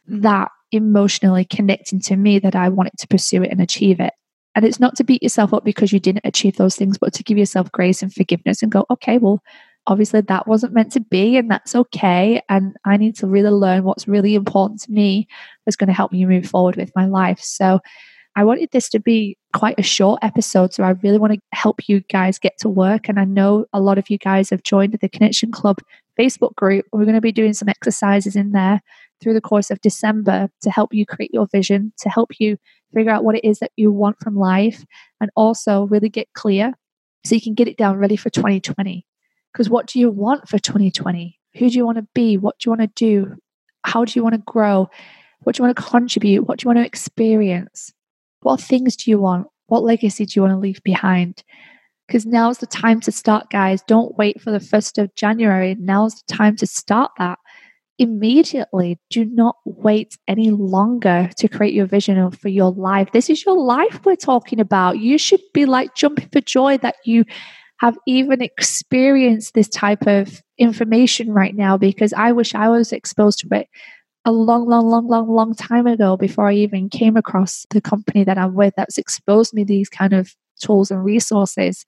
mm. 0.10 0.22
that 0.24 0.50
emotionally 0.72 1.46
connecting 1.46 2.00
to 2.00 2.16
me 2.16 2.40
that 2.40 2.56
I 2.56 2.70
wanted 2.70 2.98
to 2.98 3.08
pursue 3.08 3.44
it 3.44 3.52
and 3.52 3.62
achieve 3.62 4.00
it. 4.00 4.14
And 4.56 4.66
it's 4.66 4.80
not 4.80 4.96
to 4.96 5.04
beat 5.04 5.22
yourself 5.22 5.54
up 5.54 5.64
because 5.64 5.92
you 5.92 6.00
didn't 6.00 6.26
achieve 6.26 6.58
those 6.58 6.76
things, 6.76 6.98
but 6.98 7.14
to 7.14 7.24
give 7.24 7.38
yourself 7.38 7.72
grace 7.72 8.02
and 8.02 8.14
forgiveness 8.14 8.64
and 8.64 8.72
go, 8.72 8.86
okay, 8.90 9.18
well, 9.20 9.42
obviously 9.86 10.22
that 10.22 10.48
wasn't 10.48 10.74
meant 10.74 10.92
to 10.94 11.00
be, 11.00 11.38
and 11.38 11.52
that's 11.52 11.76
okay. 11.76 12.42
And 12.50 12.76
I 12.86 12.98
need 12.98 13.16
to 13.18 13.28
really 13.28 13.50
learn 13.50 13.84
what's 13.84 14.08
really 14.08 14.34
important 14.34 14.82
to 14.82 14.92
me 14.92 15.28
that's 15.66 15.76
going 15.76 15.88
to 15.88 15.94
help 15.94 16.12
me 16.12 16.26
move 16.26 16.48
forward 16.48 16.76
with 16.76 16.92
my 16.96 17.06
life. 17.06 17.40
So 17.40 17.80
I 18.36 18.44
wanted 18.44 18.70
this 18.72 18.90
to 18.90 19.00
be 19.00 19.38
quite 19.54 19.80
a 19.80 19.84
short 19.84 20.20
episode. 20.24 20.74
So 20.74 20.84
I 20.84 20.92
really 21.04 21.20
want 21.20 21.34
to 21.34 21.40
help 21.54 21.88
you 21.88 22.02
guys 22.12 22.40
get 22.40 22.58
to 22.60 22.70
work. 22.70 23.08
And 23.08 23.20
I 23.20 23.26
know 23.26 23.66
a 23.74 23.80
lot 23.80 23.98
of 23.98 24.10
you 24.10 24.18
guys 24.18 24.50
have 24.50 24.64
joined 24.64 24.94
the 24.94 25.10
Connection 25.10 25.52
Club 25.52 25.78
Facebook 26.20 26.56
group. 26.56 26.86
We're 26.92 27.06
going 27.06 27.14
to 27.16 27.22
be 27.22 27.32
doing 27.32 27.54
some 27.54 27.70
exercises 27.70 28.36
in 28.36 28.52
there 28.52 28.82
through 29.22 29.34
the 29.36 29.42
course 29.42 29.70
of 29.70 29.82
December 29.82 30.50
to 30.62 30.72
help 30.72 30.94
you 30.94 31.06
create 31.06 31.32
your 31.34 31.48
vision, 31.52 31.94
to 32.00 32.10
help 32.10 32.32
you 32.40 32.58
figure 32.94 33.12
out 33.12 33.24
what 33.24 33.36
it 33.36 33.44
is 33.44 33.60
that 33.60 33.72
you 33.76 33.92
want 33.92 34.20
from 34.20 34.36
life, 34.36 34.84
and 35.22 35.30
also 35.36 35.84
really 35.84 36.10
get 36.10 36.28
clear 36.34 36.74
so 37.26 37.36
you 37.36 37.42
can 37.42 37.54
get 37.54 37.68
it 37.68 37.78
down 37.78 37.98
ready 37.98 38.16
for 38.16 38.30
2020. 38.30 39.06
Because 39.52 39.70
what 39.70 39.86
do 39.86 40.00
you 40.00 40.10
want 40.10 40.50
for 40.50 40.58
2020? 40.58 41.40
Who 41.58 41.70
do 41.70 41.76
you 41.76 41.86
want 41.86 42.00
to 42.00 42.08
be? 42.16 42.38
What 42.38 42.58
do 42.58 42.68
you 42.68 42.72
want 42.72 42.82
to 42.82 43.06
do? 43.06 43.36
How 43.86 44.04
do 44.06 44.14
you 44.16 44.24
want 44.24 44.34
to 44.34 44.42
grow? 44.46 44.90
What 45.42 45.56
do 45.56 45.62
you 45.62 45.68
want 45.68 45.78
to 45.78 45.84
contribute? 45.84 46.48
What 46.48 46.60
do 46.60 46.64
you 46.64 46.70
want 46.70 46.80
to 46.80 46.86
experience? 46.86 47.94
What 48.44 48.62
things 48.62 48.96
do 48.96 49.10
you 49.10 49.20
want? 49.20 49.48
What 49.68 49.84
legacy 49.84 50.26
do 50.26 50.34
you 50.36 50.42
want 50.44 50.54
to 50.54 50.60
leave 50.60 50.84
behind? 50.84 51.44
Because 52.08 52.26
now's 52.26 52.58
the 52.58 52.68
time 52.68 53.00
to 53.02 53.12
start, 53.12 53.50
guys. 53.50 53.82
Don't 53.88 54.18
wait 54.18 54.42
for 54.42 54.52
the 54.52 54.60
1st 54.60 55.02
of 55.02 55.16
January. 55.16 55.76
Now's 55.80 56.16
the 56.16 56.34
time 56.34 56.56
to 56.58 56.68
start 56.68 57.12
that 57.18 57.40
immediately. 57.98 59.00
Do 59.10 59.26
not 59.26 59.56
wait 59.66 60.18
any 60.28 60.52
longer 60.52 61.30
to 61.38 61.48
create 61.48 61.74
your 61.74 61.86
vision 61.86 62.32
for 62.32 62.50
your 62.50 62.72
life. 62.72 63.12
This 63.14 63.30
is 63.30 63.46
your 63.46 63.58
life 63.58 64.02
we're 64.04 64.16
talking 64.16 64.60
about. 64.60 65.00
You 65.00 65.18
should 65.18 65.42
be 65.54 65.66
like 65.66 65.96
jumping 65.96 66.30
for 66.32 66.42
joy 66.42 66.78
that 66.80 66.96
you 67.06 67.24
have 67.80 67.98
even 68.08 68.42
experienced 68.42 69.54
this 69.54 69.70
type 69.70 70.06
of 70.08 70.42
information 70.58 71.32
right 71.32 71.56
now 71.56 71.78
because 71.78 72.14
I 72.14 72.32
wish 72.32 72.56
I 72.56 72.70
was 72.70 72.92
exposed 72.92 73.40
to 73.40 73.48
it 73.52 73.68
a 74.26 74.32
long, 74.32 74.68
long, 74.68 74.88
long, 74.88 75.08
long, 75.08 75.30
long 75.30 75.54
time 75.54 75.86
ago 75.86 76.16
before 76.18 76.48
I 76.48 76.54
even 76.54 76.90
came 76.90 77.18
across 77.18 77.66
the 77.72 77.82
company 77.82 78.24
that 78.24 78.38
I'm 78.38 78.54
with 78.54 78.74
that's 78.78 78.98
exposed 78.98 79.54
me 79.54 79.64
these 79.64 79.90
kind 79.90 80.14
of 80.14 80.34
tools 80.62 80.92
and 80.92 81.04
resources. 81.04 81.86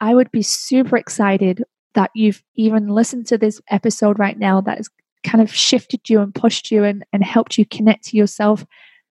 I 0.00 0.14
would 0.14 0.30
be 0.30 0.42
super 0.42 0.96
excited 0.96 1.64
that 1.94 2.10
you've 2.14 2.42
even 2.54 2.86
listened 2.88 3.26
to 3.26 3.38
this 3.38 3.60
episode 3.70 4.18
right 4.18 4.38
now 4.38 4.60
that 4.60 4.76
has 4.76 4.88
kind 5.24 5.42
of 5.42 5.52
shifted 5.52 6.08
you 6.08 6.20
and 6.20 6.32
pushed 6.32 6.70
you 6.70 6.84
and, 6.84 7.04
and 7.12 7.24
helped 7.24 7.58
you 7.58 7.66
connect 7.66 8.04
to 8.04 8.16
yourself 8.16 8.64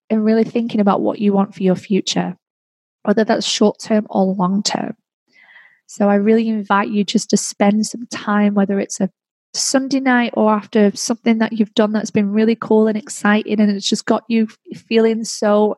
and 0.10 0.24
really 0.24 0.46
thinking 0.46 0.80
about 0.80 1.02
what 1.02 1.20
you 1.20 1.34
want 1.34 1.54
for 1.54 1.64
your 1.64 1.76
future. 1.76 2.38
whether 3.04 3.24
that's 3.24 3.46
short 3.48 3.80
term 3.80 4.06
or 4.10 4.26
long 4.26 4.62
term. 4.62 4.94
So 5.86 6.10
I 6.10 6.16
really 6.16 6.50
invite 6.50 6.90
you 6.90 7.06
just 7.06 7.30
to 7.30 7.38
spend 7.38 7.88
some 7.88 8.06
time, 8.08 8.54
whether 8.54 8.80
it's 8.80 9.00
a 9.00 9.10
Sunday 9.58 10.00
night 10.00 10.34
or 10.36 10.52
after 10.52 10.96
something 10.96 11.39
that 11.39 11.54
you've 11.54 11.74
done 11.74 11.91
that's 11.91 12.12
been 12.12 12.32
really 12.32 12.56
cool 12.56 12.88
and 12.88 12.98
exciting 12.98 13.60
and 13.60 13.72
it's 13.72 13.88
just 13.88 14.06
got 14.06 14.24
you 14.28 14.48
feeling 14.76 15.24
so 15.24 15.78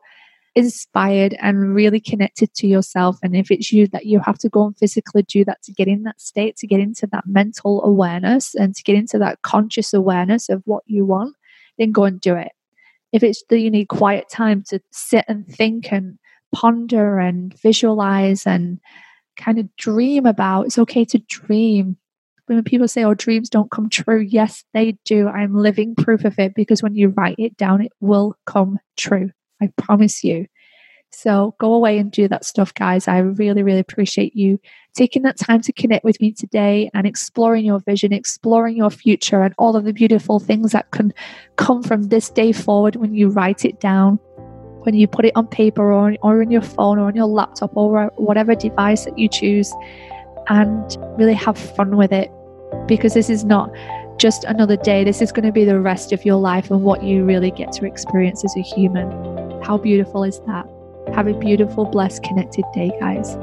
inspired 0.54 1.36
and 1.40 1.74
really 1.74 2.00
connected 2.00 2.52
to 2.54 2.66
yourself. 2.66 3.18
And 3.22 3.36
if 3.36 3.50
it's 3.50 3.72
you 3.72 3.86
that 3.88 4.06
you 4.06 4.20
have 4.20 4.38
to 4.38 4.48
go 4.48 4.66
and 4.66 4.76
physically 4.76 5.22
do 5.22 5.44
that 5.44 5.62
to 5.62 5.72
get 5.72 5.88
in 5.88 6.02
that 6.04 6.20
state, 6.20 6.56
to 6.56 6.66
get 6.66 6.80
into 6.80 7.06
that 7.12 7.24
mental 7.26 7.82
awareness 7.84 8.54
and 8.54 8.74
to 8.74 8.82
get 8.82 8.96
into 8.96 9.18
that 9.18 9.42
conscious 9.42 9.94
awareness 9.94 10.48
of 10.48 10.62
what 10.64 10.82
you 10.86 11.04
want, 11.04 11.36
then 11.78 11.92
go 11.92 12.04
and 12.04 12.20
do 12.20 12.34
it. 12.34 12.52
If 13.12 13.22
it's 13.22 13.42
that 13.48 13.60
you 13.60 13.70
need 13.70 13.88
quiet 13.88 14.28
time 14.28 14.62
to 14.68 14.80
sit 14.90 15.24
and 15.28 15.46
think 15.46 15.92
and 15.92 16.18
ponder 16.54 17.18
and 17.18 17.54
visualize 17.60 18.46
and 18.46 18.80
kind 19.36 19.58
of 19.58 19.74
dream 19.76 20.26
about, 20.26 20.66
it's 20.66 20.78
okay 20.78 21.04
to 21.06 21.18
dream. 21.18 21.96
When 22.50 22.64
people 22.64 22.88
say, 22.88 23.04
oh, 23.04 23.14
dreams 23.14 23.48
don't 23.48 23.70
come 23.70 23.88
true, 23.88 24.18
yes, 24.18 24.64
they 24.74 24.98
do. 25.04 25.28
I'm 25.28 25.54
living 25.54 25.94
proof 25.94 26.24
of 26.24 26.36
it 26.36 26.52
because 26.56 26.82
when 26.82 26.96
you 26.96 27.10
write 27.10 27.36
it 27.38 27.56
down, 27.56 27.80
it 27.80 27.92
will 28.00 28.34
come 28.44 28.80
true. 28.96 29.30
I 29.62 29.68
promise 29.76 30.24
you. 30.24 30.46
So 31.12 31.54
go 31.60 31.74
away 31.74 31.98
and 31.98 32.10
do 32.10 32.26
that 32.26 32.44
stuff, 32.44 32.74
guys. 32.74 33.06
I 33.06 33.18
really, 33.18 33.62
really 33.62 33.78
appreciate 33.78 34.34
you 34.34 34.58
taking 34.94 35.22
that 35.22 35.36
time 35.36 35.60
to 35.60 35.72
connect 35.72 36.04
with 36.04 36.20
me 36.20 36.32
today 36.32 36.90
and 36.92 37.06
exploring 37.06 37.64
your 37.64 37.78
vision, 37.78 38.12
exploring 38.12 38.76
your 38.76 38.90
future, 38.90 39.42
and 39.42 39.54
all 39.56 39.76
of 39.76 39.84
the 39.84 39.92
beautiful 39.92 40.40
things 40.40 40.72
that 40.72 40.90
can 40.90 41.12
come 41.54 41.84
from 41.84 42.08
this 42.08 42.30
day 42.30 42.50
forward 42.50 42.96
when 42.96 43.14
you 43.14 43.28
write 43.28 43.64
it 43.64 43.78
down, 43.78 44.16
when 44.82 44.94
you 44.94 45.06
put 45.06 45.24
it 45.24 45.36
on 45.36 45.46
paper 45.46 45.92
or, 45.92 46.16
or 46.22 46.42
on 46.42 46.50
your 46.50 46.62
phone 46.62 46.98
or 46.98 47.06
on 47.06 47.14
your 47.14 47.26
laptop 47.26 47.76
or 47.76 48.10
whatever 48.16 48.56
device 48.56 49.04
that 49.04 49.16
you 49.16 49.28
choose, 49.28 49.72
and 50.48 50.96
really 51.16 51.34
have 51.34 51.56
fun 51.56 51.96
with 51.96 52.10
it. 52.10 52.28
Because 52.86 53.14
this 53.14 53.30
is 53.30 53.44
not 53.44 53.70
just 54.18 54.44
another 54.44 54.76
day. 54.76 55.02
This 55.04 55.22
is 55.22 55.32
going 55.32 55.46
to 55.46 55.52
be 55.52 55.64
the 55.64 55.80
rest 55.80 56.12
of 56.12 56.24
your 56.24 56.36
life 56.36 56.70
and 56.70 56.82
what 56.82 57.02
you 57.02 57.24
really 57.24 57.50
get 57.50 57.72
to 57.72 57.86
experience 57.86 58.44
as 58.44 58.54
a 58.56 58.60
human. 58.60 59.10
How 59.62 59.78
beautiful 59.78 60.24
is 60.24 60.40
that? 60.46 60.68
Have 61.14 61.26
a 61.26 61.34
beautiful, 61.34 61.84
blessed, 61.86 62.22
connected 62.22 62.64
day, 62.74 62.92
guys. 63.00 63.36